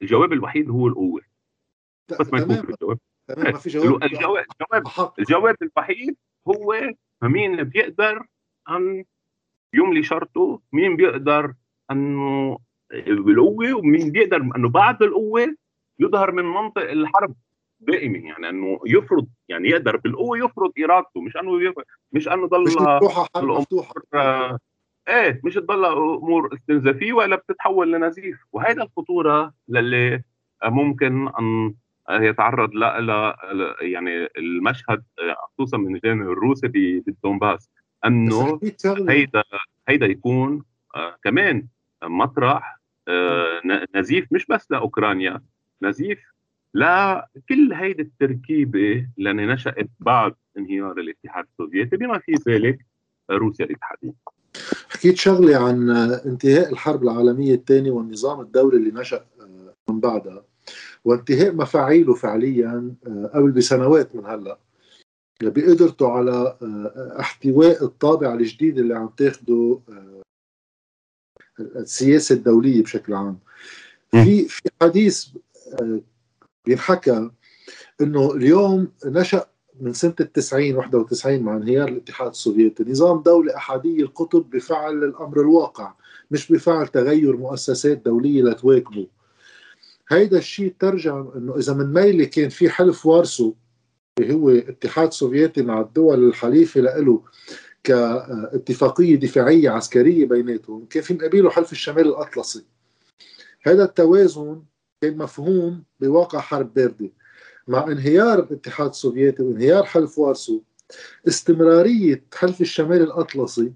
[0.02, 1.20] الجواب الوحيد هو القوة.
[2.20, 2.98] بس ما يكون في الجواب.
[3.28, 4.02] تمام ما في جواب.
[4.04, 6.16] الجواب الجواب, الجواب الوحيد
[6.48, 6.74] هو
[7.22, 8.26] مين بيقدر
[8.68, 9.04] أن
[9.76, 11.54] يملي شرطه مين بيقدر
[11.90, 12.58] أنه
[13.06, 15.56] بالقوة ومين بيقدر أنه بعد القوة
[15.98, 17.34] يظهر من منطق الحرب
[17.80, 21.74] دائما يعني أنه يفرض يعني يقدر بالقوة يفرض إرادته مش أنه يف...
[22.12, 23.94] مش أنه ضل مش مفتوحة مفتوحة.
[24.14, 24.58] آه
[25.08, 28.44] إيه مش تضل أمور استنزافية ولا بتتحول لنزيف.
[28.52, 30.22] وهذا الخطورة للي
[30.64, 31.74] ممكن أن
[32.10, 33.36] يتعرض لا
[33.80, 35.02] يعني المشهد
[35.54, 36.68] خصوصا من الجانب الروسي
[37.06, 37.70] بالدونباس
[38.06, 39.42] أنه هيدا
[39.88, 40.62] هيدا يكون
[40.96, 41.66] آه كمان
[42.02, 43.60] مطرح آه
[43.94, 45.40] نزيف مش بس لأوكرانيا
[45.82, 46.18] نزيف
[46.74, 52.78] لكل هيدي التركيبة اللي نشات بعد انهيار الاتحاد السوفيتي بما في ذلك
[53.30, 54.12] روسيا الاتحادية.
[54.90, 55.90] حكيت شغلة عن
[56.26, 59.24] انتهاء الحرب العالمية الثانية والنظام الدولي اللي نشأ
[59.88, 60.44] من بعدها
[61.04, 62.94] وانتهاء مفاعيله فعليا
[63.34, 64.58] قبل بسنوات من هلأ
[65.42, 66.56] بقدرته على
[67.20, 69.78] احتواء الطابع الجديد اللي عم تاخده
[71.60, 73.38] السياسة الدولية بشكل عام.
[74.10, 75.26] في في حديث
[76.64, 77.30] بينحكى
[78.00, 79.46] إنه اليوم نشأ
[79.80, 82.84] من سنة التسعين 91 مع انهيار الاتحاد السوفيتي.
[82.84, 85.94] نظام دولة احاديه القطب بفعل الأمر الواقع
[86.30, 89.06] مش بفعل تغير مؤسسات دولية لتواكبه.
[90.08, 93.54] هيدا الشيء ترجم إنه إذا من ميلة كان في حلف وارسو
[94.20, 97.22] هو اتحاد سوفيتي مع الدول الحليفة له
[97.84, 102.64] كاتفاقية دفاعية عسكرية بيناتهم كان في مقابله حلف الشمال الأطلسي.
[103.62, 104.62] هذا التوازن
[105.00, 107.10] كان مفهوم بواقع حرب باردة.
[107.68, 110.60] مع انهيار الاتحاد السوفيتي وانهيار حلف وارسو
[111.28, 113.72] استمرارية حلف الشمال الأطلسي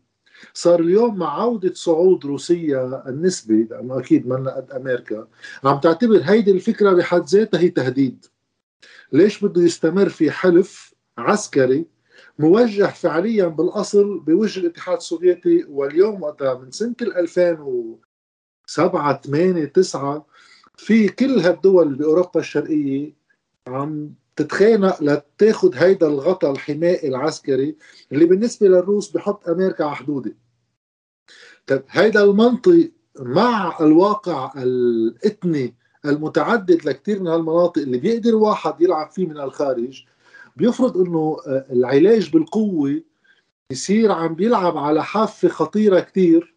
[0.55, 5.29] صار اليوم مع عودة صعود روسيا النسبي لأنه أكيد منا قد أمريكا
[5.65, 8.27] عم تعتبر هيدي الفكرة بحد ذاتها هي تهديد.
[9.13, 11.87] ليش بده يستمر في حلف عسكري
[12.39, 20.27] موجه فعليا بالأصل بوجه الاتحاد السوفيتي؟ واليوم وقتها من سنة 2007 8 9
[20.77, 23.15] في كل هالدول بأوروبا الشرقية
[23.67, 27.77] عم تتخانق لتاخذ هيدا الغطاء الحمائي العسكري
[28.13, 30.37] اللي بالنسبة للروس بحط أمريكا على حدوده
[31.67, 32.91] طيب هيدا المنطق
[33.21, 40.05] مع الواقع الإثني المتعدد لكثير من هالمناطق اللي بيقدر واحد يلعب فيه من الخارج
[40.57, 43.03] بيفرض إنه العلاج بالقوة
[43.73, 46.55] يصير عم بيلعب على حافة خطيرة كثير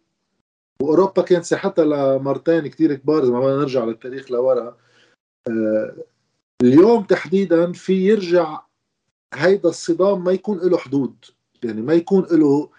[0.82, 4.76] وأوروبا كانت ساحتها لمرتين كثير كبار إذا ما نرجع للتاريخ لورا.
[5.48, 5.96] آه،
[6.62, 8.60] اليوم تحديدا في يرجع
[9.34, 11.14] هيدا الصدام ما يكون له حدود.
[11.62, 12.70] يعني ما يكون له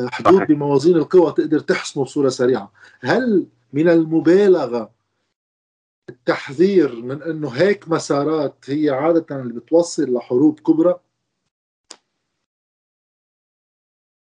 [0.00, 2.72] حدود بموازين القوى تقدر تحسمه بصورة سريعة.
[3.00, 4.90] هل من المبالغة
[6.12, 11.00] التحذير من إنه هيك مسارات هي عادة اللي بتوصل لحروب كبرى؟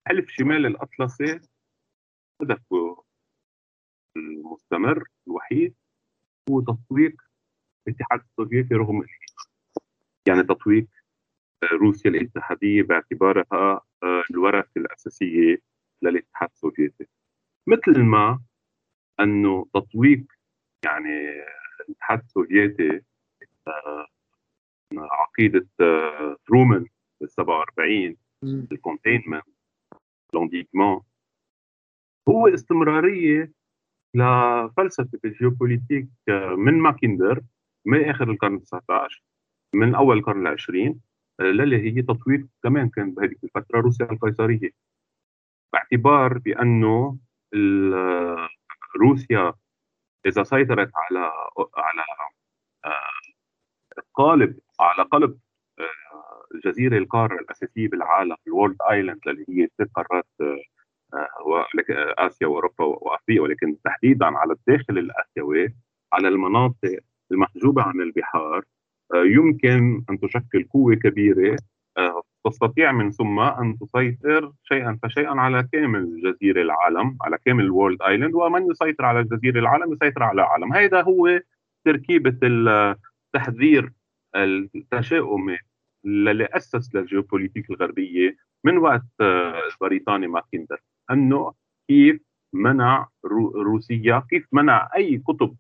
[0.08, 1.40] حلف شمال الأطلسي
[2.42, 3.04] هدفه
[4.18, 5.76] المستمر الوحيد
[6.50, 7.22] هو تطويق
[7.88, 9.06] الاتحاد السوفيتي رغم
[10.28, 10.88] يعني تطويق
[11.74, 15.58] روسيا الاتحادية باعتبارها آه، الورثة الأساسية
[16.02, 17.08] للاتحاد السوفيتي.
[17.68, 18.40] مثل ما
[19.20, 20.26] إنه تطويق
[20.86, 21.44] يعني
[21.90, 23.02] الاتحاد السوفيتي
[23.68, 24.08] آه،
[24.98, 26.86] عقيدة آه، ترومان
[27.22, 28.16] بال 47
[28.72, 29.44] ال containment
[30.34, 31.02] l'endiguement
[32.30, 33.52] هو استمرارية
[34.16, 36.08] لفلسفة ال géopolitique
[36.58, 37.42] من ماكيندر
[37.86, 39.24] من آخر القرن 19
[39.76, 41.02] من أول القرن العشرين
[41.40, 44.72] للي هي تطويق كمان كان بهذه الفترة روسيا القيصرية
[45.74, 47.18] باعتبار بأنه
[49.00, 49.54] روسيا
[50.26, 51.20] إذا سيطرت على
[51.78, 52.04] على
[52.86, 53.02] آه،
[54.14, 55.40] قلب على قلب
[55.80, 61.66] آه، الجزيره القارة الأساسية بالعالم ال world island اللي هي ست قارات آه،
[62.18, 65.76] آسيا وأوروبا وأفريقيا ولكن تحديدا على الداخل الأسيوي
[66.14, 67.00] على المناطق
[67.32, 68.64] المحجوبة عن البحار
[69.14, 71.58] يمكن أن تشكل قوة كبيرة
[72.46, 78.02] تستطيع من ثم أن تسيطر شيئا فشيئا على كامل جزيرة العالم على كامل ال world
[78.02, 80.74] island ومن يسيطر على جزيرة العالم يسيطر على العالم.
[80.74, 81.42] هذا هو
[81.86, 83.92] تركيبة التحذير
[84.36, 85.58] التشاؤمي
[86.06, 90.82] اللي أسس لل géopolitique الغربية من وقت البريطاني ماكيندر.
[91.12, 91.54] أنه
[91.88, 92.22] كيف
[92.54, 93.08] منع
[93.56, 95.56] روسيا كيف منع أي قطب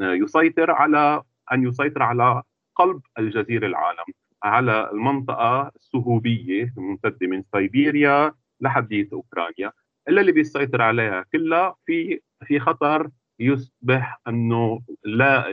[0.00, 2.42] يسيطر على أن يسيطر على
[2.76, 4.04] قلب الجزيرة العالم.
[4.42, 9.72] على المنطقة السهوبية الممتدة من سيبيريا لحدية أوكرانيا.
[10.08, 15.46] إلا اللي بيسيطر عليها كلها في في خطر يصبح أنه لا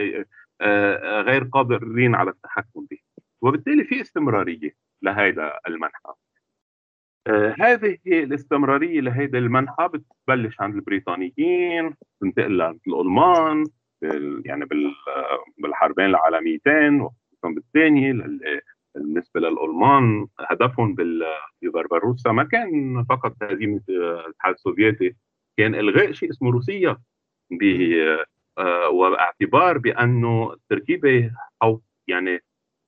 [0.62, 2.98] آه، غير قادرين على التحكم به.
[3.41, 6.13] وبالتالي في استمرارية لهذا المنحى
[7.28, 13.65] آه هذه الاستمرارية لهذا المنحى بتبلش عند البريطانيين تنتقل عند الألمان
[14.46, 14.65] يعني
[15.58, 17.10] بالحربين العالميتين
[17.43, 18.12] بالثانية
[18.96, 20.96] بالنسبة للألمان هدفهم
[21.62, 25.16] ببربروسا ما كان فقط تهزيم الاتحاد السوفيتي
[25.58, 26.98] كان إلغاء شيء اسمه روسيا
[28.58, 31.32] آه، واعتبار بأنه التركيبه
[31.64, 32.40] أو يعني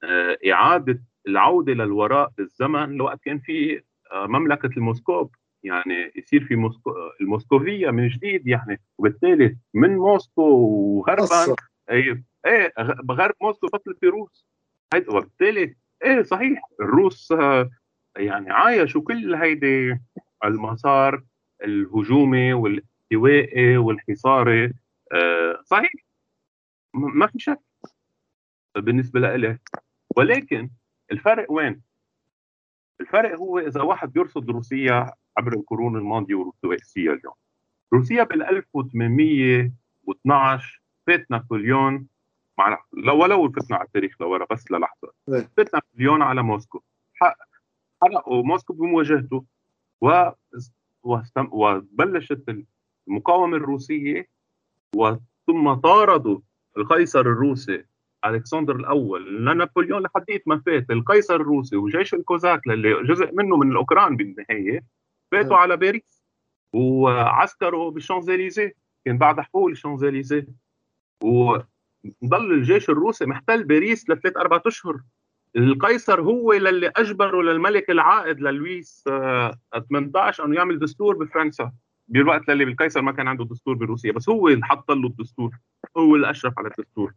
[0.03, 6.91] آه، إعادة العودة للوراء بالزمن لوقت كان في آه، مملكة الموسكوب يعني يصير في موسكو
[7.21, 11.55] الموسكوفية من جديد يعني وبالتالي من موسكو وغربا
[11.89, 12.73] إيه إيه
[13.11, 14.47] غرب موسكو بطل في روس.
[15.09, 16.61] وبالتالي إيه صحيح.
[16.81, 17.31] الروس
[18.17, 19.99] يعني عايشوا كل هيدي
[20.45, 21.23] المسار
[21.63, 24.73] الهجومي والاحتوائي والحصاري.
[25.13, 25.91] آه، صحيح.
[26.93, 27.59] ما في شك
[28.75, 29.59] بالنسبة لإله
[30.15, 30.69] ولكن
[31.11, 31.81] الفرق وين؟
[33.01, 37.33] الفرق هو إذا واحد بيرصد روسيا عبر القرون الماضية والروسيا اليوم.
[37.93, 42.07] روسيا بال 1812 فات نابليون
[42.57, 45.11] مع لو ولو فتنا على التاريخ لورا بس للحظة.
[45.57, 46.81] فتنا مليون على موسكو.
[48.01, 49.45] حرقوا موسكو بمواجهته
[50.01, 50.31] و
[51.51, 52.65] وبلشت
[53.07, 54.27] المقاومة الروسية
[54.95, 56.39] وثم طاردوا
[56.77, 57.85] القيصر الروسي
[58.25, 59.45] ألكسندر الأول.
[59.45, 64.83] لنابليون لحديت ما فات القيصر الروسي وجيش الكوزاك اللي جزء منه من الأوكران بالنهاية
[65.31, 65.61] فاتوا إيه.
[65.61, 66.23] على باريس
[66.73, 68.75] وعسكروا بالشانزليزيه.
[69.05, 70.47] كان بعد حقوق الشانزليزيه.
[71.23, 71.57] و
[72.25, 74.99] ضل الجيش الروسي محتل باريس لثلاث أربع أشهر.
[75.55, 79.03] القيصر هو للي أجبره للملك العائد للويس
[79.89, 81.71] 18 آه، أنه يعمل دستور بفرنسا.
[82.07, 85.51] بالوقت اللي القيصر ما كان عنده دستور بروسيا بس هو اللي حط له الدستور
[85.97, 87.13] هو اللي أشرف على الدستور.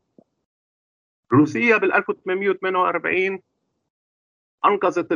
[1.32, 3.38] روسيا بال 1848
[4.64, 5.12] أنقذت.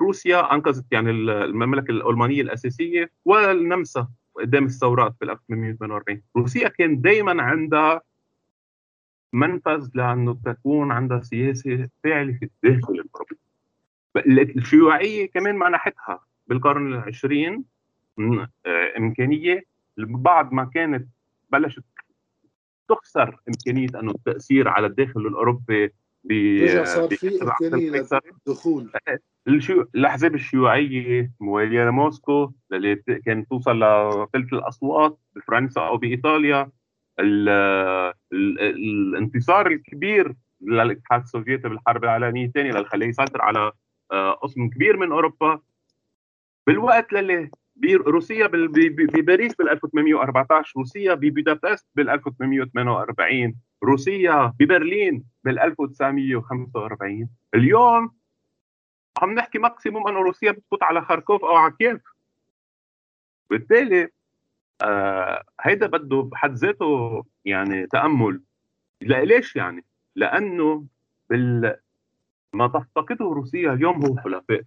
[0.00, 8.00] روسيا أنقذت يعني المملكة الألمانية الأساسية والنمسا قدام الثورات بال 1848 روسيا كان دائما عندها
[9.32, 13.38] منفذ لأنه تكون عندها سياسة فاعله في الداخل الاوروبي
[14.58, 16.20] الشيوعية كمان منحتها.
[16.46, 17.64] بالقرن العشرين
[18.18, 18.48] آه،
[18.98, 19.64] إمكانية
[19.98, 21.08] بعد ما كانت
[21.52, 21.84] بلشت
[22.88, 25.92] تخسر إمكانية أنه التأثير على الداخل الأوروبي
[26.24, 26.32] ب
[26.84, 27.90] صار في إمكانية
[28.46, 28.92] للدخول.
[29.94, 36.70] الأحزاب الشيوعية موالية لموسكو اللي كانت توصل لثلث الأصوات بفرنسا أو بإيطاليا.
[37.22, 37.48] ال
[38.32, 43.72] ال الانتصار الكبير للاتحاد السوفيتي بالحرب العالمية الثانية للخليه يسيطر على
[44.12, 45.60] آه، قسم كبير من أوروبا.
[46.66, 47.50] بالوقت اللي
[47.86, 53.54] روسيا بباريس بال 1814 روسيا ببودابست بال 1848
[53.84, 58.10] روسيا ببرلين بال 1945 اليوم
[59.18, 62.00] عم نحكي ماكسيموم إنه روسيا بتفوت على خاركوف أو على كييف.
[63.50, 64.08] بالتالي
[64.82, 68.42] آه هيدا بده بحد ذاته يعني تأمل.
[69.00, 69.84] لا ليش يعني؟
[70.16, 70.86] لأنه
[71.30, 71.76] بال
[72.52, 74.62] ما تفتقده روسيا اليوم هو حلفاء.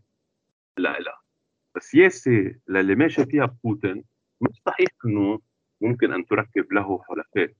[0.78, 1.20] لا لا.
[1.78, 4.03] السياسة للي ماشي فيها بوتين
[4.41, 5.39] مش صحيح إنه
[5.82, 7.53] ممكن أن تركب له حلفاء.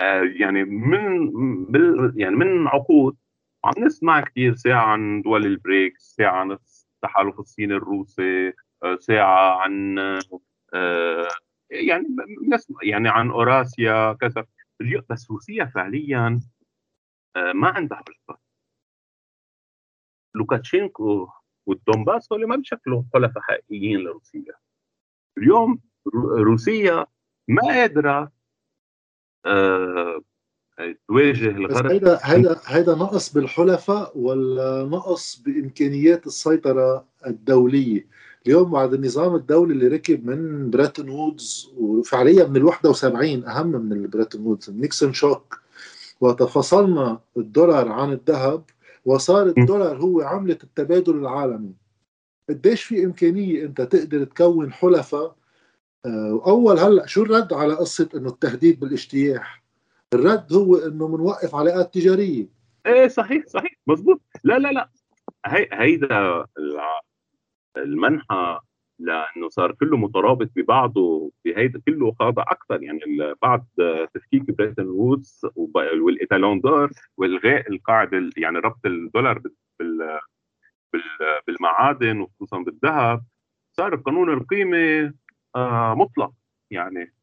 [0.00, 1.30] آه، يعني من
[2.16, 3.16] يعني من عقود
[3.64, 8.52] عم نسمع كثير ساعة عن دول البريكس ساعة عن التحالف الصيني الروسي
[8.84, 9.98] آه، ساعة عن
[10.74, 11.28] آه،
[11.70, 12.06] يعني
[12.48, 14.46] نسمع يعني عن أوراسيا كذا.
[15.10, 16.40] بس روسيا فعليا
[17.54, 18.40] ما عندها حلفاء
[20.34, 21.28] لوكاتشينكو
[21.66, 24.54] والدونباس هول ما بشكلوا حلفاء حقيقيين لروسيا.
[25.38, 25.80] اليوم
[26.38, 27.06] روسيا
[27.48, 28.32] ما قادرة
[29.46, 30.22] آه
[31.08, 38.06] تواجه الغرب هيدا هيدا هيدا نقص بالحلفاء ولا نقص بإمكانيات السيطرة الدولية؟
[38.46, 43.92] اليوم بعد النظام الدولي اللي ركب من بريتون وودز وفعليا من ال 71 أهم من
[43.92, 45.60] البريتون وودز Nixon shock.
[46.20, 48.64] وقت فصلنا الدولار عن الذهب
[49.04, 51.74] وصار الدولار هو عملة التبادل العالمي.
[52.48, 55.36] قديش في إمكانية أنت تقدر تكون حلفاء؟
[56.06, 59.64] آه، أول هلأ شو الرد على قصة أنه التهديد بالاجتياح؟
[60.14, 62.46] الرد هو أنه منوقف علاقات تجارية.
[62.86, 64.90] إيه صحيح صحيح مزبوط لا لا لا.
[65.46, 66.46] هي هيدا
[67.76, 68.60] المنحى
[68.98, 73.00] لأنه صار كله مترابط ببعضه بهيدا كله خاضع أكثر يعني
[73.42, 73.64] بعد
[74.14, 79.42] تفكيك بريتون وودز وال étalon-or والغاء القاعدة يعني ربط الدولار
[79.78, 80.20] بال
[81.46, 83.24] بالمعادن وخصوصا بالذهب
[83.72, 85.14] صار قانون القيمة
[85.56, 86.32] آه مطلق.
[86.70, 87.14] يعني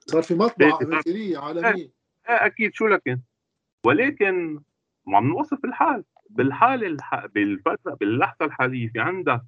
[0.00, 1.90] صار في مطبعة امريكيه عالمية.
[2.28, 2.74] إيه أكيد.
[2.74, 3.20] شو لكن؟
[3.86, 4.60] ولكن
[5.08, 6.04] عم نوصف الحال.
[6.30, 7.26] بالحال الح...
[7.26, 9.42] بالفترة باللحظة الحالية في عندك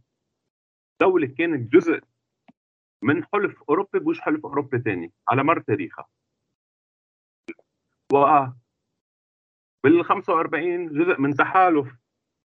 [1.01, 2.01] دولة كانت جزء
[3.03, 6.09] من حلف أوروبي بوش حلف أوروبي ثاني على مر تاريخها.
[8.13, 8.47] و
[9.85, 11.89] بال 45 جزء من تحالف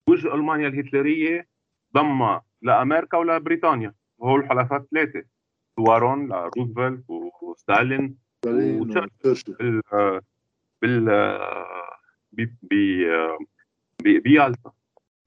[0.10, 1.48] وجه ألمانيا الهتلرية
[1.94, 5.24] ضم لأمريكا ولبريطانيا وهو الحلفاء الثلاثة
[5.78, 9.82] وارون لروزفلت وستالين وتشرشل.
[10.82, 11.06] بال
[12.32, 13.38] بال
[14.20, 14.72] بيالتا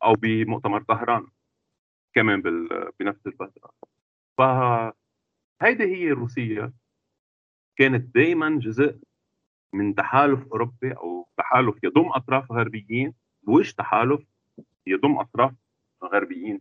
[0.03, 1.27] أو بمؤتمر طهران
[2.15, 2.43] كمان
[3.01, 3.73] بنفس الفترة.
[4.39, 6.73] فهيدي هي روسيا
[7.77, 8.99] كانت دائما جزء
[9.73, 14.21] من تحالف أوروبي أو تحالف يضم أطراف غربيين بوش تحالف
[14.87, 15.53] يضم أطراف
[16.05, 16.61] غربيين؟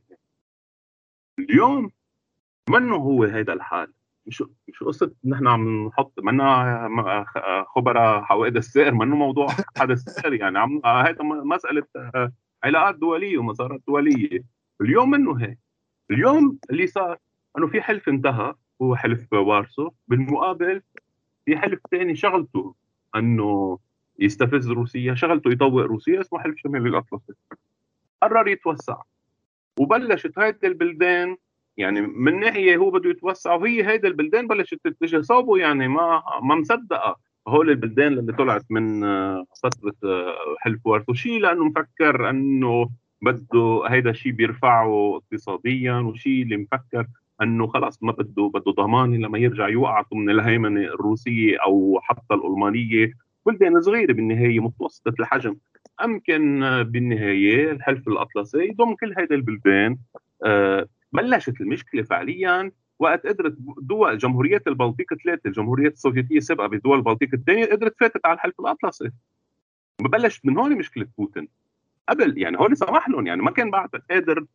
[1.39, 1.91] اليوم
[2.69, 3.93] منه هو هذا الحال.
[4.29, 10.59] مش مش قصة نحن عم نحط منا خبراء حوادث السائر منه موضوع حدث سائر يعني؟
[10.59, 11.83] عم هذا مسألة
[12.63, 14.43] علاقات دولية ومسارات دولية.
[14.81, 15.57] اليوم منه هيك؟
[16.11, 17.17] اليوم اللي صار
[17.57, 19.91] إنه في حلف انتهى هو حلف وارسو.
[20.07, 20.81] بالمقابل
[21.45, 22.75] في حلف ثاني شغلته
[23.15, 23.79] إنه
[24.19, 27.33] يستفز روسيا شغلته يطوق روسيا اسمه حلف شمال الأطلسي.
[28.21, 29.01] قرر يتوسع.
[29.79, 31.37] وبلشت هيدي البلدان
[31.79, 35.21] يعني من ناحية هو بده يتوسع وهي هيدي البلدان بلشت تتجه.
[35.21, 37.15] صوبه يعني ما ما مصدقة
[37.47, 39.01] هول البلدان اللي طلعت من
[39.63, 39.93] فترة
[40.59, 42.89] حلف وارسو شيء لأنه مفكر أنه
[43.21, 47.05] بده هيدا الشيء بيرفعه اقتصاديا وشيء اللي مفكر
[47.41, 53.13] أنه خلاص ما بده بده ضمان لما يرجع يوقع ضمن الهيمنة الروسية أو حتى الألمانية.
[53.45, 55.55] بلدان صغيرة بالنهاية متوسطة الحجم.
[56.03, 59.97] أمكن بالنهاية الحلف الأطلسي يضم كل هيدا البلدان
[61.11, 67.65] بلشت المشكلة فعليا وقت قدرت دول جمهوريات البلطيق ثلاثة الجمهوريات السوفيتية السابقة بدول البلطيق الثانية
[67.65, 69.11] قدرت فاتت على الحلف الأطلسي.
[70.01, 71.47] ببلشت من هون مشكلة بوتين.
[72.09, 74.45] قبل يعني هو سمح لهم يعني ما كان بعد قادر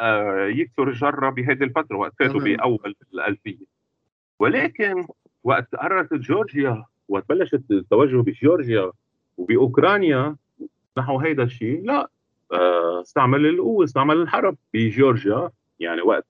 [0.00, 3.66] آه، يكسر الجرة بهذه الفترة وقت فاتوا بأول الألفية.
[4.38, 5.06] ولكن
[5.44, 8.92] وقت قررت جورجيا وقت بلشت التوجه بجورجيا
[9.36, 10.36] وبأوكرانيا
[10.98, 12.10] نحو هيدا الشيء لا
[12.52, 15.50] آه، استعمل القوة استعمل الحرب بجورجيا.
[15.80, 16.26] يعني وقت.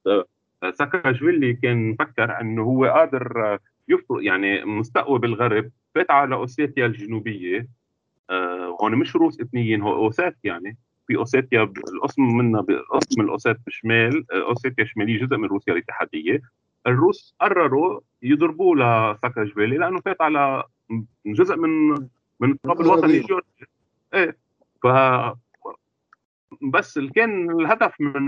[0.72, 7.68] ساكاشفيلي كان مفكر إنه هو قادر يفرق يعني مستقوي بالغرب فات على أوسيتيا الجنوبية.
[8.30, 10.76] آه، هون مش روس إثنيين هو أوسات يعني.
[11.06, 16.42] في أوسيتيا القسم منها قسم الأوسات بالشمال آه، أوسيتيا الشمالية جزء من روسيا الاتحادية.
[16.86, 20.64] الروس قرروا يضربوه لساكاجفيلي لأنه فات على
[21.26, 21.90] جزء من
[22.40, 23.66] من التراب الوطني جورجيا
[24.14, 24.36] إيه
[24.82, 24.86] ف
[26.62, 28.24] بس اللي كان الهدف من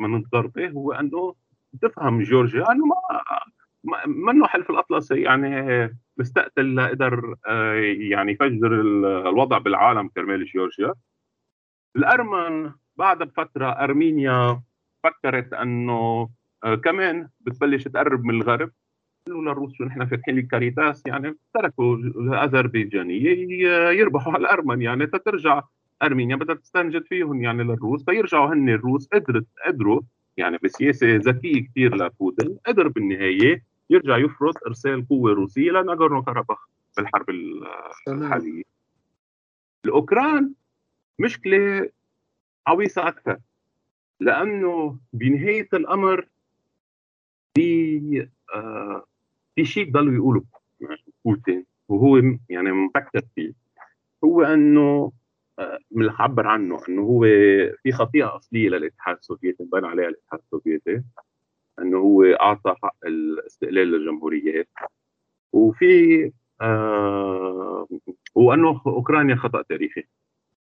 [0.00, 1.34] من الضربه هو أنه
[1.82, 7.74] تفهم جورجيا أنه ما منه حلف الأطلسي يعني مستقتل قدر آه،
[8.10, 8.80] يعني يفجر
[9.28, 10.94] الوضع بالعالم كرمال جورجيا.
[11.96, 14.62] الأرمن بعد بفترة أرمينيا
[15.04, 16.28] فكرت أنه
[16.64, 18.70] آه، كمان بتبلش تقرب من الغرب.
[19.26, 25.62] قالوا للروس شو نحن فاتحين الكاريتاس يعني تركوا الاذربيجانيه يربحوا على الأرمن يعني تترجع
[26.02, 30.00] أرمينيا بدها تستنجد فيهم يعني للروس فيرجعوا هن الروس قدرت قدروا
[30.36, 37.30] يعني بسياسة ذكية كثير لبوتين قدر بالنهاية يرجع يفرض إرسال قوة روسية لناغورنو كاراباخ بالحرب
[38.08, 38.62] الحالية.
[39.84, 40.52] الأوكران
[41.18, 41.90] مشكلة
[42.66, 43.38] عويصة أكثر
[44.20, 46.28] لأنه بنهاية الأمر
[47.54, 49.04] في آه
[49.56, 50.42] في شيء ضلوا يقولوا
[51.24, 52.16] بوتين وهو
[52.48, 53.52] يعني مفكر فيه.
[54.24, 55.12] هو إنه
[55.90, 57.22] من عبر عنه إنه هو
[57.82, 61.02] في خطيئة أصلية للاتحاد السوفيتي انبنى عليها الاتحاد السوفيتي
[61.78, 64.68] إنه هو أعطى حق الاستقلال للجمهوريات
[65.52, 67.88] وفي آه
[68.34, 70.04] وإنه أوكرانيا خطأ تاريخي.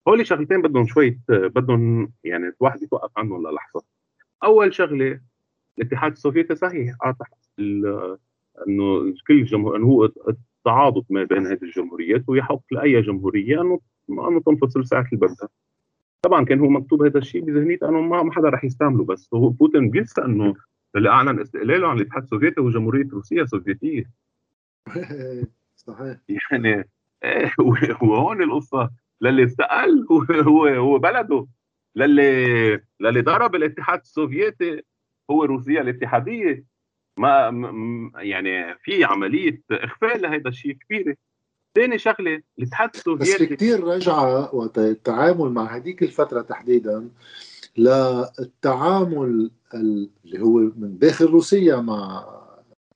[0.08, 3.84] هول شغلتين بدهم شوي بدهم يعني الواحد يتوقف عنهم للحظة.
[4.44, 5.22] أول شغلة
[5.78, 7.26] الاتحاد السوفيتي صحيح أعطى
[8.68, 10.10] إنه كل جمهور إنه هو
[10.58, 13.80] التعاضد ما بين هذه الجمهوريات ويحق لأي جمهورية انه
[14.10, 15.50] انه تنفصل ساعة البرده
[16.22, 19.30] طبعا كان هو مكتوب هذا الشيء بذهنيته انه ما حدا رح يستعمله بس.
[19.34, 20.56] هو بوتين بينسى أنه
[20.96, 24.12] اللي أعلن استقلاله عن الاتحاد السوفيتي هو جمهوريه روسيا السوفيتية.
[25.76, 26.18] صحيح.
[26.52, 26.90] يعني
[27.24, 27.52] إيه
[28.02, 28.92] وهون القصة.
[29.22, 31.48] للي استقل هو هو هو بلده.
[31.96, 34.84] للي للي ضرب الاتحاد السوفيتي
[35.32, 36.64] هو روسيا الاتحادية.
[37.18, 41.16] ما يعني في عملية اخفاء لهذا الشيء كبيرة.
[41.76, 47.10] ثاني شغلة الاتحاد السوفيتي بس كثير رجعة وقت التعامل مع هذيك الفترة تحديدا
[47.78, 52.26] للتعامل اللي هو من داخل روسيا مع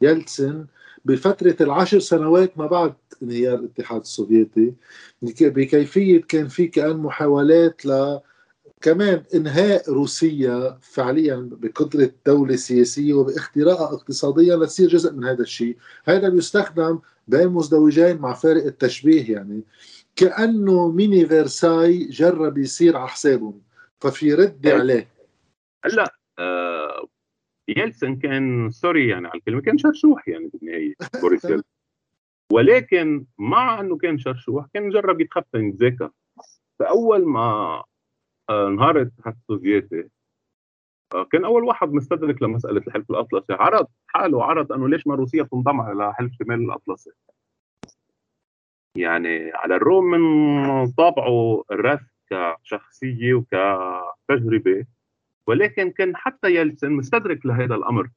[0.01, 0.65] يلتسن
[1.05, 2.93] بفترة العشر سنوات ما بعد
[3.24, 4.74] انهيار الاتحاد السوفيتي
[5.22, 8.19] بكيفية كان في كأن محاولات ل
[8.82, 16.29] كمان إنهاء روسيا فعليا بقدرة دولة سياسية وباختراقها اقتصاديا لتصير جزء من هذا الشيء، هذا
[16.29, 19.61] بيستخدم بين مزدوجين مع فارق التشبيه يعني.
[20.15, 23.61] كأنه ميني فيرساي جرب يصير على حسابهم
[23.99, 24.73] ففي رد إيه.
[24.73, 25.07] عليه.
[25.86, 27.07] هلأ آه
[27.67, 31.63] يلسن كان سوري يعني على الكلمة كان شرشوح يعني بالنهايه بوريس يلسن
[32.51, 36.09] ولكن مع إنه كان شرشوح كان جرب يتخفى يتذاكى
[36.79, 37.84] فأول ما
[38.49, 40.09] انهار الاتحاد السوفيتي
[41.31, 43.53] كان أول واحد مستدرك لمسألة الحلف الأطلسي.
[43.53, 47.11] عرض حاله عرض أنه ليش ما روسيا تنضم على حلف شمال الأطلسي.
[48.95, 54.85] يعني على الرغم من طابعه الرث كشخصية وكتجربة
[55.47, 58.09] ولكن كان حتى يلسن مستدرك لهذا الأمر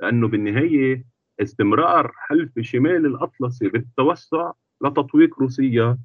[0.00, 1.04] لأنه بالنهاية
[1.40, 5.98] استمرار حلف شمال الأطلسي بالتوسع لتطويق روسيا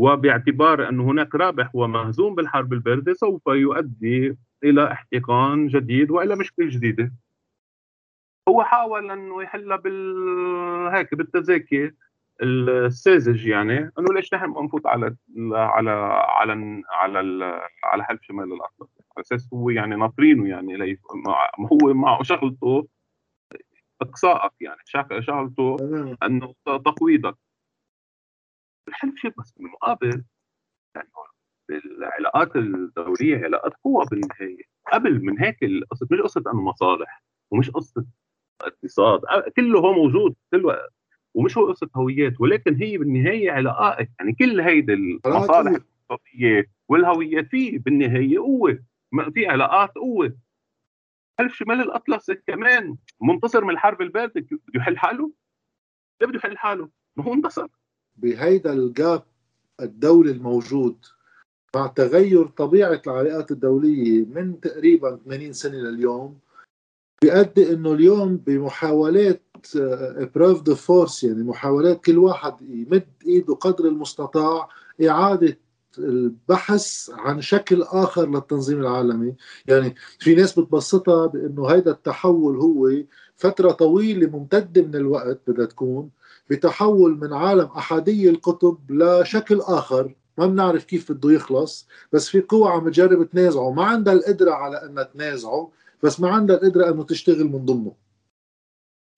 [0.00, 7.12] وباعتبار أن هناك رابح ومهزوم بالحرب الباردة سوف يؤدي إلى احتقان جديد وإلى مشكلة جديدة
[8.48, 10.16] هو حاول أنه يحلها بال
[10.92, 11.92] هيك بالتزاكي
[12.42, 15.16] الساذج يعني أنه ليش نحن ما نفوت على
[15.52, 17.20] على على على
[17.84, 21.00] على حلف شمال الأطلس؟ على أساس هو يعني ناطرينه يعني ليف
[21.72, 22.88] هو معه شغلته
[24.02, 24.78] إقصائك يعني
[25.20, 25.76] شغلته
[26.22, 27.36] أنه تقويضك.
[28.88, 30.24] الحلف شيء بس بالمقابل
[30.96, 31.08] يعني
[31.70, 34.62] العلاقات الدوليه علاقات قوة بالنهاية
[34.92, 38.06] قبل من هيك القصة مش قصة أنه مصالح ومش قصة
[38.62, 39.20] اقتصاد
[39.56, 40.88] كله هو موجود كله
[41.34, 47.78] ومش هو قصة هويات ولكن هي بالنهاية علاقات يعني كل هيدي المصالح الاقتصاديه والهويات في
[47.78, 48.84] بالنهاية قوة
[49.34, 50.36] في علاقات قوة
[51.38, 55.32] حلف شمال الأطلس كمان منتصر من الحرب البارده بده يحل حاله؟
[56.20, 57.68] ليه بده يحل حاله؟ ما هو انتصر
[58.18, 59.22] بهيدا ال gap
[59.80, 60.96] الدولي الموجود
[61.76, 66.38] مع تغير طبيعة العلاقات الدولية من تقريبا 80 سنة لليوم
[67.22, 69.42] بيؤدي إنه اليوم بمحاولات
[70.34, 74.68] preuve de force يعني محاولات كل واحد يمد إيده قدر المستطاع
[75.08, 75.58] إعادة
[75.98, 79.34] البحث عن شكل آخر للتنظيم العالمي.
[79.66, 82.90] يعني في ناس بتبسطها بإنه هيدا التحول هو
[83.36, 86.10] فترة طويلة ممتدة من الوقت بدها تكون.
[86.50, 90.14] بتحول من عالم أحادي القطب لشكل آخر.
[90.38, 93.72] ما بنعرف كيف بده يخلص بس في قوى عم تجرب تنازعه.
[93.72, 95.70] ما عندها القدرة على إنها تنازعه
[96.02, 97.92] بس ما عندها القدرة إنه تشتغل من ضمنه.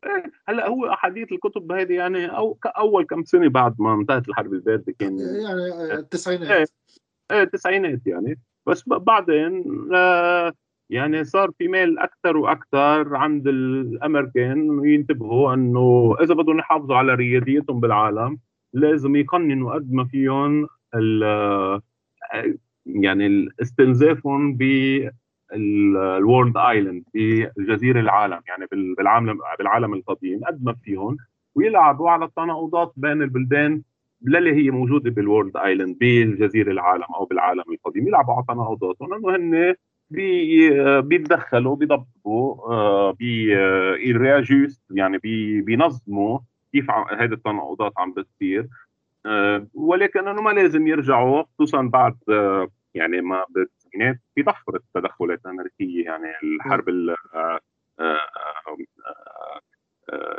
[0.04, 4.52] إيه، هلأ هو احاديه الكتب هذه يعني أو اول كم سنة بعد ما انتهت الحرب
[4.52, 6.70] الباردة كان يعني التسعينات
[7.30, 8.40] إيه التسعينات يعني.
[8.66, 9.64] بس بعدين
[9.94, 10.52] آه،
[10.91, 17.80] يعني صار في ميل أكثر وأكثر عند الأمريكان ينتبهوا إنه إذا بدهم يحافظوا على رياديتهم
[17.80, 18.39] بالعالم
[18.72, 20.68] لازم يقننوا قد ما فيهم
[22.86, 24.57] يعني استنزافهم
[25.51, 28.66] بالورلد ايلاند في الجزيره العالم يعني
[28.97, 31.16] بالعالم بالعالم القديم قد ما فيهم
[31.55, 33.82] ويلعبوا على التناقضات بين البلدان
[34.22, 39.36] للي هي موجودة بال world island بالجزيرة العالم أو بالعالم القديم يلعبوا على تناقضاتهم إنه
[39.36, 39.74] هن
[40.11, 45.18] بيتدخلوا بيضبطوا آه، بي réajuste يعني
[45.62, 46.38] بينظموا
[46.72, 48.68] كيف هذه التناقضات عم بتصير.
[49.26, 55.40] آه، ولكن إنه ما لازم يرجعوا خصوصا بعد آه، يعني ما بالتسعينات في ضخ التدخلات
[55.46, 56.84] الأمريكية يعني الحرب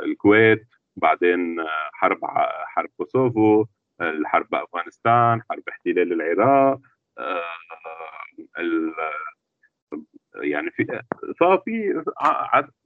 [0.04, 0.66] الكويت
[0.96, 1.56] بعدين
[1.92, 2.18] حرب
[2.66, 3.64] حرب كوسوفو
[4.00, 6.80] الحرب بأفغانستان حرب احتلال العراق
[10.34, 11.02] يعني في
[11.40, 12.04] ففي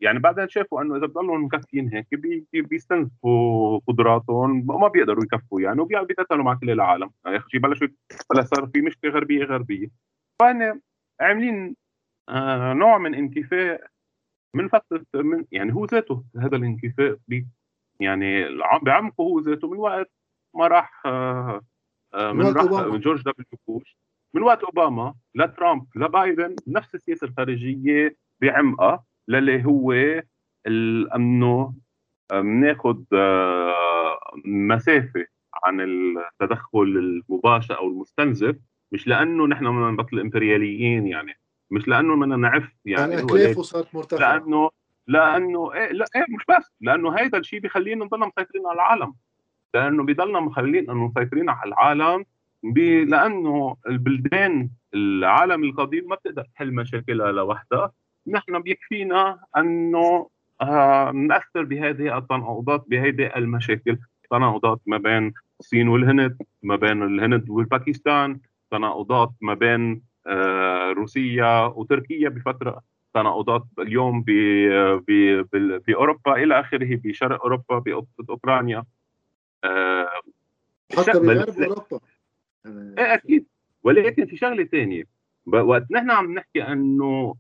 [0.01, 2.07] يعني بعدين شافوا إنه إذا بضلوا مكفيين هيك
[2.53, 7.11] بيستنزفوا قدراتهم وما بيقدروا يكفوا يعني وبيتقاتلوا مع كل العالم.
[7.27, 7.89] يعني شيء بلشوا
[8.31, 9.89] بلا صار في مشكلة غربية غربية.
[10.41, 10.81] فهن
[11.21, 11.77] عاملين
[12.29, 13.91] آه نوع من انكفاء
[14.55, 17.47] من فتره من يعني هو ذاته هذا الانكفاء بي
[18.01, 18.45] يعني
[18.83, 20.11] بعمقه هو ذاته من وقت
[20.55, 21.61] ما راح آه
[22.15, 24.04] آه من راح من جورج دبليو بوش.
[24.35, 29.93] من وقت أوباما لترامب لبايدن نفس السياسة الخارجية بعمقها للي هو
[31.17, 31.75] انه
[32.33, 35.27] بناخذ آه، مسافة
[35.65, 36.83] عن التدخل
[37.29, 38.57] المباشر أو المستنزف
[38.93, 41.39] مش لأنه نحن بدنا نبطل امبرياليين يعني
[41.71, 44.71] مش لأنه بدنا نعف يعني اكلافه صارت مرتفعه لأنه
[45.07, 49.15] لأنه إيه لا إيه مش بس لأنه هذا الشيء بيخلينا نضلنا مسيطرين على العالم
[49.75, 52.25] لأنه بيضلنا مخلين انه مسيطرين على العالم
[53.05, 57.93] لأنه البلدان العالم القديم ما بتقدر تحل مشاكلها لوحدها.
[58.27, 60.29] نحن بيكفينا أنه
[60.61, 63.99] آه نأثر بهذه التناقضات بهذه المشاكل.
[64.31, 68.41] تناقضات ما بين الصين والهند ما بين الهند والباكستان.
[68.71, 72.81] تناقضات ما بين آه روسيا وتركيا بفترة.
[73.15, 78.85] تناقضات اليوم في اوروبا إلى آخره بشرق أوروبا بقصه اوكرانيا
[79.65, 80.09] آه
[80.99, 82.01] حتى بغرب أوروبا.
[82.67, 83.47] إيه أكيد.
[83.83, 85.05] ولكن في شغلة ثانية
[85.47, 87.35] وقت نحن عم نحكي إنه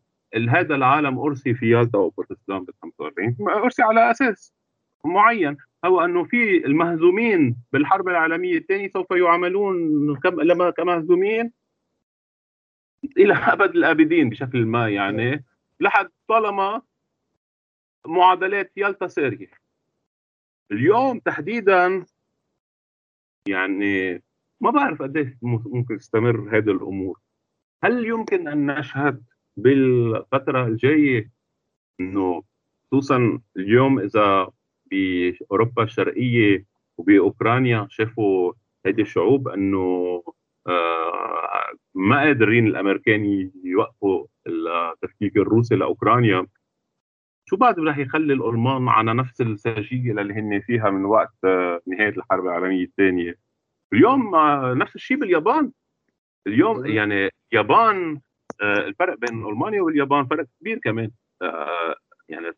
[0.48, 4.54] هذا العالم أرسي في يالطا وبورتسلام بال 45 أرسي على أساس
[5.04, 5.56] معين.
[5.84, 10.16] هو إنه في المهزومين بالحرب العالمية الثانية سوف يعاملون
[10.76, 11.52] كمهزومين
[13.16, 15.44] إلى أبد الأبدين بشكل ما يعني.
[15.80, 16.82] لحد طالما
[18.06, 19.50] معادلات يالطا سارية.
[20.72, 22.04] اليوم تحديدا
[23.48, 24.22] يعني
[24.60, 27.20] ما بعرف قديش ممكن تستمر هذه الأمور.
[27.84, 29.22] هل يمكن أن نشهد
[29.56, 31.30] بالفترة الجاية
[32.00, 32.42] إنه
[32.86, 34.50] خصوصا اليوم إذا
[34.90, 36.64] بأوروبا الشرقية
[36.98, 38.52] وبأوكرانيا شافوا
[38.86, 40.22] هذه الشعوب إنه
[40.66, 41.44] آه
[41.94, 46.46] ما قادرين الأمريكان يوقفوا التفكيك الروسي لأوكرانيا.
[47.46, 52.08] شو بعد رح يخلي الألمان على نفس السجية اللي هن فيها من وقت آه، نهاية
[52.08, 53.43] الحرب العالمية الثانية؟
[53.94, 55.72] اليوم آه، نفس الشيء باليابان.
[56.46, 58.20] اليوم يعني اليابان
[58.62, 61.10] آه، الفرق بين ألمانيا واليابان فرق كبير كمان.
[61.42, 61.94] آه،
[62.28, 62.52] يعني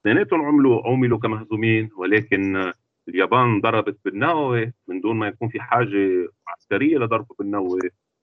[0.00, 2.72] اثنيناتهم عملوا عملوا كمهزومين ولكن
[3.08, 7.80] اليابان ضربت بالنووي من دون ما يكون في حاجة عسكرية لضربه بالنووي.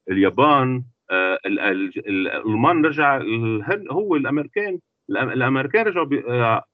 [0.10, 0.84] اليابان
[1.46, 3.22] الألمان رجع
[3.92, 6.08] هو الأمريكان الأمريكان رجعوا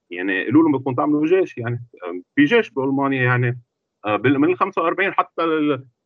[0.09, 1.85] يعني قالوا لهم بدكم تعملوا جيش يعني
[2.35, 3.59] في جيش بألمانيا يعني.
[4.07, 5.43] من ال 45 حتى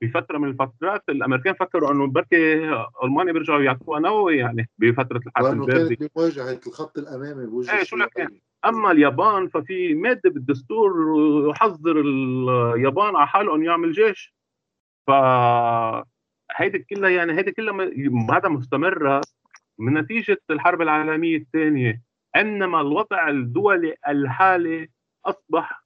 [0.02, 2.70] بفتره من الفترات الأمريكان فكروا إنه بركي
[3.04, 7.96] ألمانيا بيرجعوا يعطوها نووي يعني بفترة الحرب البارده كانت بمواجهة الخط الأمامي بوجه إيه شو
[7.96, 8.28] لك؟
[8.66, 10.94] أما اليابان ففي مادة بالدستور
[11.50, 14.36] يحظر اليابان على حالهم يعمل جيش.
[15.08, 15.12] ف
[16.56, 17.92] هيدي كلها يعني هيدي كلها
[18.32, 19.22] هذا مستمرة
[19.80, 22.02] من نتيجة الحرب العالمية الثانية.
[22.36, 24.90] إنما الوضع الدولي الحالي
[25.26, 25.83] أصبح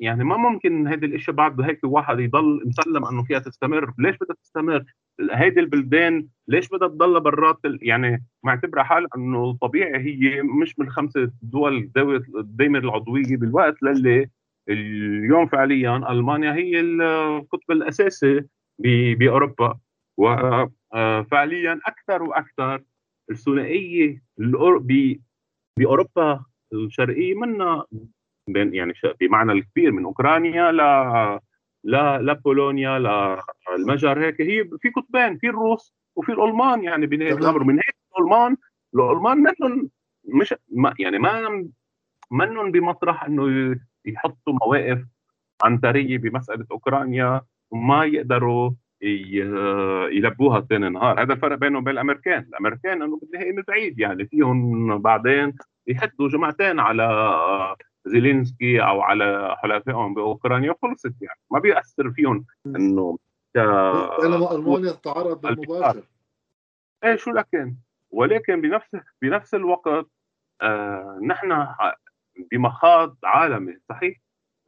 [0.00, 3.92] يعني ما ممكن هذه الاشياء بعد هيك واحد يضل مسلم إنه فيها تستمر.
[3.98, 4.84] ليش بدها تستمر؟
[5.32, 11.30] هيدي البلدان ليش بدها تضل برات يعني معتبرة حال إنه طبيعي هي مش من خمسه
[11.42, 11.90] دول
[12.38, 14.30] الدائمه العضوية بالوقت للي
[14.68, 18.44] اليوم فعليا ألمانيا هي القطب الأساسي
[19.18, 19.78] بأوروبا.
[20.16, 22.82] وفعليا آه، أكثر وأكثر
[23.30, 24.22] الثنائية
[25.78, 27.84] بأوروبا الشرقية منا
[28.48, 30.76] بين يعني بمعنى الكبير من أوكرانيا ل
[31.84, 32.98] لا لبولونيا
[33.78, 37.64] للمجر هيك هي في قطبين في الروس وفي الألمان يعني بنهايه الأمر.
[37.64, 38.56] من هيك الألمان
[38.94, 39.90] الألمان منهم
[40.24, 41.68] مش ما يعني ما
[42.30, 45.04] منهم بمطرح إنه يحطوا مواقف
[45.62, 48.70] عنترية بمسألة أوكرانيا وما يقدروا
[50.12, 51.22] يلبوها ثاني نهار.
[51.22, 52.42] هذا الفرق بينهم وبين الأمريكان.
[52.48, 55.54] الأمريكان إنه بالنهاية بعيد يعني فيهم بعدين
[55.86, 57.06] يحطوا جماعتين على
[58.06, 61.40] زيلينسكي أو على حلفائهم بأوكرانيا خلصت يعني.
[61.50, 63.18] ما بيأثر فيهم إنه
[63.54, 66.02] بينما المانيا تعرض بالمباشر
[67.04, 67.74] إيه شو لكن؟
[68.10, 70.06] ولكن بنفس بنفس الوقت
[70.62, 71.66] آه نحن
[72.52, 74.16] بمخاض عالمي صحيح؟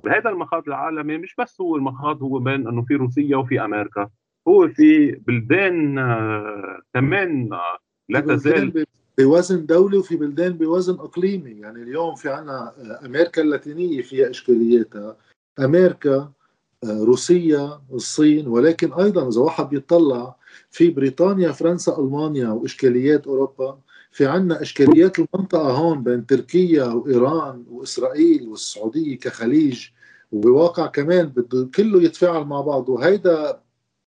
[0.05, 4.09] بهذا المخاض العالمي مش بس هو المخاض هو بين إنه في روسيا وفي أمريكا
[4.49, 7.79] هو في بلدان آه كمان آه
[8.09, 8.87] لا تزال
[9.19, 11.51] بوزن دولي وفي بلدان بوزن إقليمي.
[11.51, 15.17] يعني اليوم في عنا آه، أمريكا اللاتينية فيها اشكالياتها
[15.59, 16.33] أمريكا
[16.85, 20.37] آه، روسيا الصين ولكن أيضا إذا واحد بيطلع
[20.71, 23.79] في بريطانيا فرنسا ألمانيا وإشكاليات أوروبا
[24.13, 29.89] في عنا إشكاليات المنطقة هون بين تركيا وإيران وإسرائيل والسعودية كخليج
[30.33, 32.89] وبواقع كمان بده كله يتفاعل مع بعض.
[32.89, 33.62] وهيدا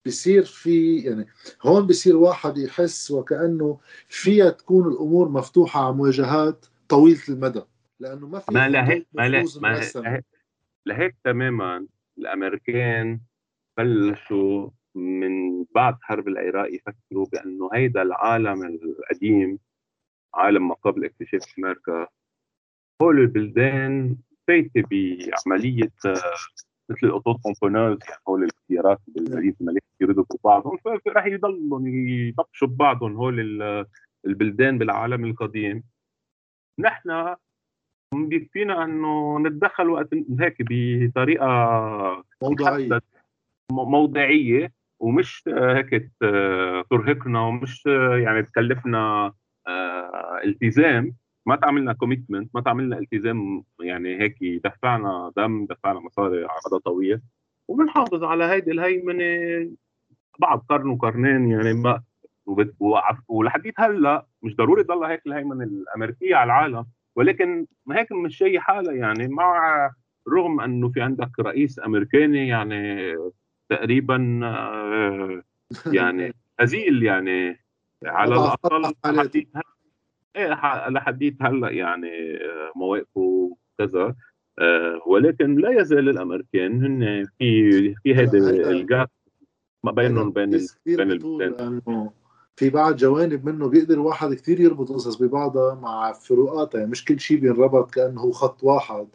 [0.06, 1.26] بصير في يعني
[1.62, 7.62] هون بصير واحد يحس وكأنه فيها تكون الأمور مفتوحة على مواجهات طويلة المدى
[8.00, 10.26] لأنه ما في ما لهيك ما لهيك
[10.86, 11.88] لهيك تماما.
[12.18, 13.20] الأمريكان
[13.78, 19.60] بلشوا من بعد حرب العراق يفكروا بأنه هيدا العالم القديم
[20.34, 22.08] عالم ما قبل اكتشاف أمريكا
[23.02, 25.92] هول البلدان فايتة بعملية
[26.90, 33.16] مثل ال autos tamponneuses يعني هول السيارات بالمدينة الملاهي يردوا ببعضهم فراح يضلوا يطفشوا ببعضهم
[33.16, 33.40] هول
[34.26, 35.84] البلدان بالعالم القديم.
[36.80, 37.36] نحن
[38.14, 40.10] بيكفينا أنه نتدخل وقت
[40.40, 41.48] هيك بطريقة
[42.42, 43.00] موضوعيه
[43.72, 46.12] موضعية ومش هيك
[46.90, 47.86] ترهقنا ومش
[48.24, 49.34] يعني تكلفنا
[49.68, 51.16] آه، التزام.
[51.46, 57.22] ما تعملنا commitment ما تعملنا التزام يعني هيك دفعنا دم دفعنا مصاري على مدى طويل.
[57.68, 59.72] وبنحافظ على هيدي الهيمنة
[60.40, 62.04] بعد قرن وقرنين يعني ما
[63.28, 66.86] ولحديت هلأ مش ضروري تضل هيك الهيمنة الأمريكية على العالم.
[67.16, 69.90] ولكن ما هيك مش شيء حالة يعني مع
[70.30, 73.14] رغم إنه في عندك رئيس أمريكاني يعني
[73.70, 75.44] تقريبا آه،
[75.86, 77.64] يعني هزيل يعني
[78.06, 78.82] على الأقل
[79.16, 79.50] لحديت
[80.36, 80.48] إيه
[80.90, 84.16] لحديت هلأ يعني آه، مواقفه كذا
[84.60, 89.08] آه، ولكن لا يزال الأمريكان هن في في هذا الجاب
[89.84, 91.82] ما بينهم بين بين البلدان.
[92.56, 97.20] في بعض جوانب منه بيقدر واحد كثير يربط قصص ببعضها مع فروقاتها يعني مش كل
[97.20, 99.08] شيء بينربط كأنه خط واحد.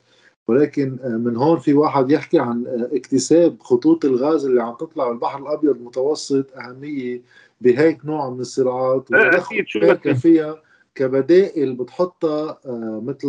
[0.48, 5.42] ولكن آه، من هون في واحد يحكي عن اكتساب خطوط الغاز اللي عم تطلع بالبحر
[5.42, 7.22] الأبيض المتوسط أهمية
[7.60, 10.62] بهيك نوع من الصراعات أكيد شو فيها
[10.98, 13.28] كبدائل بتحطها آه، مثل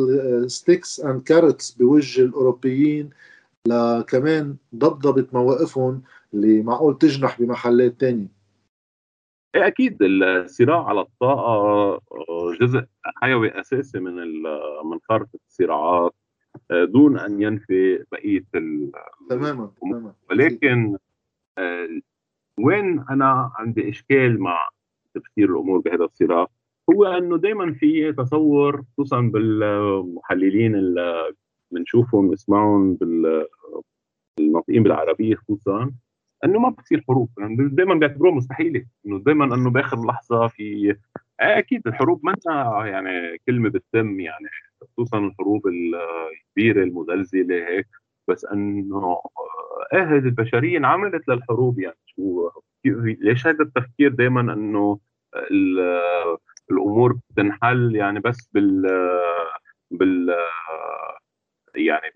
[0.49, 3.09] sticks and carrots بوجه الأوروبيين
[3.67, 6.01] لكمان ضبضبة مواقفهم
[6.33, 8.27] اللي معقول تجنح بمحلات تانية.
[9.55, 11.53] إيه أكيد الصراع على الطاقة
[12.11, 14.15] آه، جزء حيوي أساسي من
[14.85, 16.13] من خارطة الصراعات
[16.71, 18.45] آه، دون أن ينفي بقية
[19.29, 20.13] تماما تماما.
[20.29, 20.97] ولكن
[22.59, 24.69] وين أنا عندي إشكال مع
[25.13, 26.47] تفسير الأمور بهذا الصراع؟
[26.93, 31.33] هو إنه دائما في تصور خصوصا بالمحللين اللي
[31.71, 32.97] بنشوفهم نسمعهم
[34.37, 35.91] بالناطقين بالعربية خصوصا
[36.45, 37.29] إنه ما بتصير حروب.
[37.37, 38.85] يعني دائما بيعتبروها مستحيلة.
[39.05, 40.95] إنه دائما إنه بآخر لحظة في
[41.39, 42.35] أكيد الحروب ما
[42.85, 44.47] يعني كلمة بتتم يعني
[44.81, 47.87] خصوصا الحروب الكبيرة المزلزلة هيك.
[48.27, 49.21] بس إنه
[49.93, 51.97] إيه البشرية انعملت للحروب يعني.
[52.05, 52.49] شو
[52.85, 54.99] ليش هذا التفكير دائما إنه
[56.71, 58.87] الأمور بتنحل يعني بس بال
[59.91, 60.35] بال
[61.75, 62.11] يعني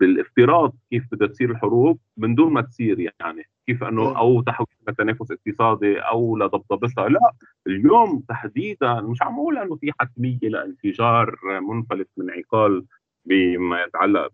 [0.00, 3.44] بالإفتراض كيف بدها تصير الحروب من دون ما تصير يعني.
[3.66, 7.08] كيف إنه أو تحويل لتنافس اقتصادي أو لضبطبتها.
[7.08, 7.32] لا
[7.66, 12.84] اليوم تحديدا مش عم أقول إنه في حتمية لانفجار منفلت من عقال
[13.24, 14.32] بما يتعلق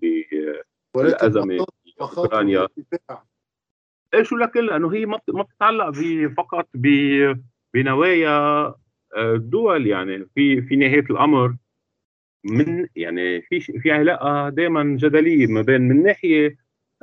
[0.94, 1.66] بالازمه
[2.00, 2.68] اوكرانيا
[4.14, 5.90] إيش لك إنه هي ما بتتعلق
[6.36, 6.68] فقط
[7.74, 8.74] بنوايا
[9.16, 11.56] الدول يعني في في نهايه الامر
[12.44, 16.56] من يعني في في علاقه دائما جدليه ما بين من ناحيه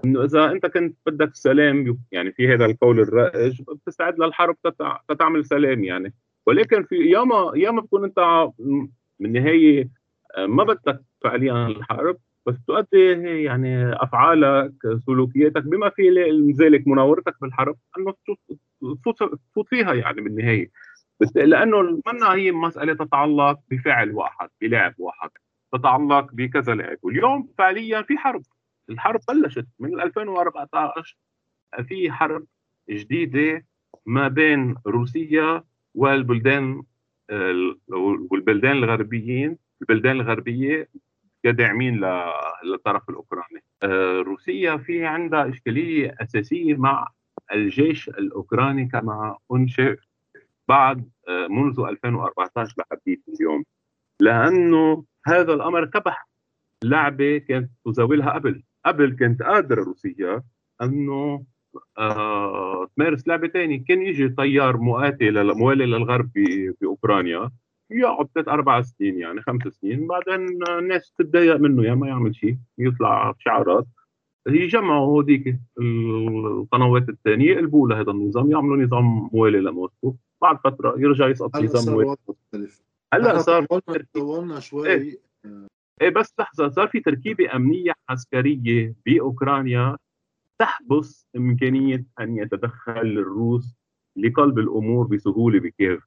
[0.06, 4.56] انه اذا انت كنت بدك سلام يعني في هذا القول الرائج بتستعد للحرب
[5.08, 6.14] تتعمل سلام يعني
[6.48, 8.50] ولكن في ياما ياما بتكون انت
[9.20, 9.90] من نهايه
[10.38, 12.98] ما بدك فعليا الحرب بس تؤدي
[13.44, 14.74] يعني افعالك
[15.06, 16.04] سلوكياتك بما في
[16.60, 18.14] ذلك مناورتك بالحرب انه
[19.06, 20.72] تفوت فيها يعني بالنهايه
[21.24, 25.30] بس لأنه منا هي مسألة تتعلق بفعل واحد بلاعب واحد
[25.74, 26.98] تتعلق بكذا لاعب.
[27.02, 28.44] واليوم فعليا في حرب.
[28.90, 31.18] الحرب بلشت من 2014
[31.88, 32.46] في حرب
[32.90, 33.66] جديدة
[34.06, 35.64] ما بين روسيا
[35.96, 36.84] والبلدان
[38.32, 39.58] والبلدان الغربيين.
[39.82, 40.90] البلدان الغربية
[41.44, 42.06] كداعمين
[42.64, 43.64] للطرف الأوكراني.
[43.84, 47.08] آه، روسيا في عندها إشكالية أساسية مع
[47.54, 49.96] الجيش الأوكراني كما أنشئ
[50.68, 53.64] بعد آه، منذ 2014 لحديث اليوم.
[54.20, 56.28] لأنه هذا الأمر كبح.
[56.84, 60.44] لعبة كانت تزاولها قبل قبل كانت قادرة روسيا
[60.82, 61.46] أنه
[61.98, 66.32] آه تمارس لعبة ثانية كان يجي طيار مقاتل موالي للغرب
[66.82, 67.52] باوكرانيا
[67.92, 70.08] يقعد ثلاث أربع سنين يعني خمس سنين.
[70.08, 71.84] بعدين الناس تتضايق منه.
[71.86, 72.58] يا ما يعمل شيء.
[72.78, 73.86] يطلع شعارات
[74.48, 78.52] يجمعوا هوديك القنوات الثانية يقلبوا لهذا النظام.
[78.52, 80.16] يعملوا نظام موالي لموسكو.
[80.44, 82.18] بعد فترة يرجع يسقط نظام موالي
[83.14, 83.66] هلا صار
[84.14, 84.90] طولنا شوي.
[84.90, 85.20] إيه,
[86.02, 89.98] إيه بس لحظة صار في تركيبة أمنية عسكرية بأوكرانيا
[90.60, 93.76] تحبس إمكانية أن يتدخل الروس
[94.18, 96.04] لقلب الأمور بسهولة بكيف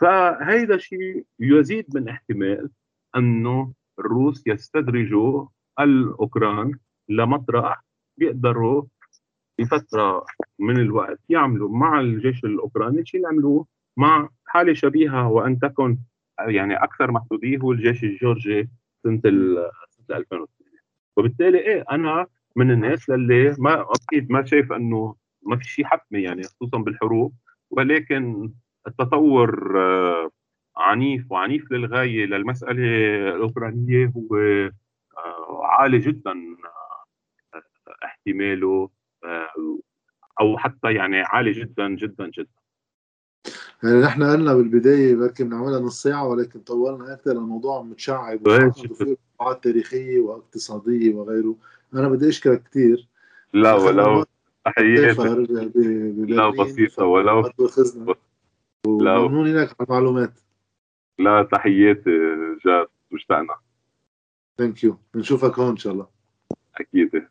[0.00, 2.70] فهيدا الشيء يزيد من احتمال
[3.16, 5.46] أنه الروس يستدرجوا
[5.80, 6.78] الأوكران
[7.08, 7.84] لمطرح
[8.18, 8.82] بيقدروا
[9.58, 10.26] بفترة
[10.58, 13.66] من الوقت يعملوا مع الجيش الأوكراني الشيء اللي عملوه
[13.98, 15.98] مع حالة شبيهة وأن تكن
[16.40, 18.68] يعني أكثر محدوديه هو الجيش الجورجي
[19.02, 20.48] سنة سنة 2008
[21.16, 22.26] وبالتالي إيه أنا
[22.56, 27.34] من الناس اللي ما أكيد ما شايف إنه ما في شيء حتمي يعني خصوصا بالحروب.
[27.70, 28.52] ولكن
[28.86, 30.30] التطور آه،
[30.76, 32.84] عنيف وعنيف للغاية للمسألة
[33.36, 36.32] الأوكرانية هو آه، عالي جدا
[37.54, 37.62] آه،
[38.04, 38.90] احتماله
[40.40, 42.57] أو حتى يعني عالي جدا جدا جدا.
[43.82, 49.16] يعني نحن قلنا بالبداية بركي بنعملها نص ساعة ولكن طولنا أكثر الموضوع متشعب وفيه
[49.62, 51.56] تاريخية واقتصادية وغيره.
[51.94, 53.08] أنا بدي أشكرك كثير
[53.52, 54.24] لا ولو.
[54.64, 55.28] تحياتي
[56.16, 57.50] لا بسيطة ولو.
[58.86, 59.18] لا.
[59.18, 60.32] ممنون لك على المعلومات.
[61.18, 62.10] لا تحياتي
[62.64, 63.54] جاد مشتاقنا.
[64.58, 66.06] ثانك يو بنشوفك هون إن شاء الله.
[66.76, 67.28] أكيد.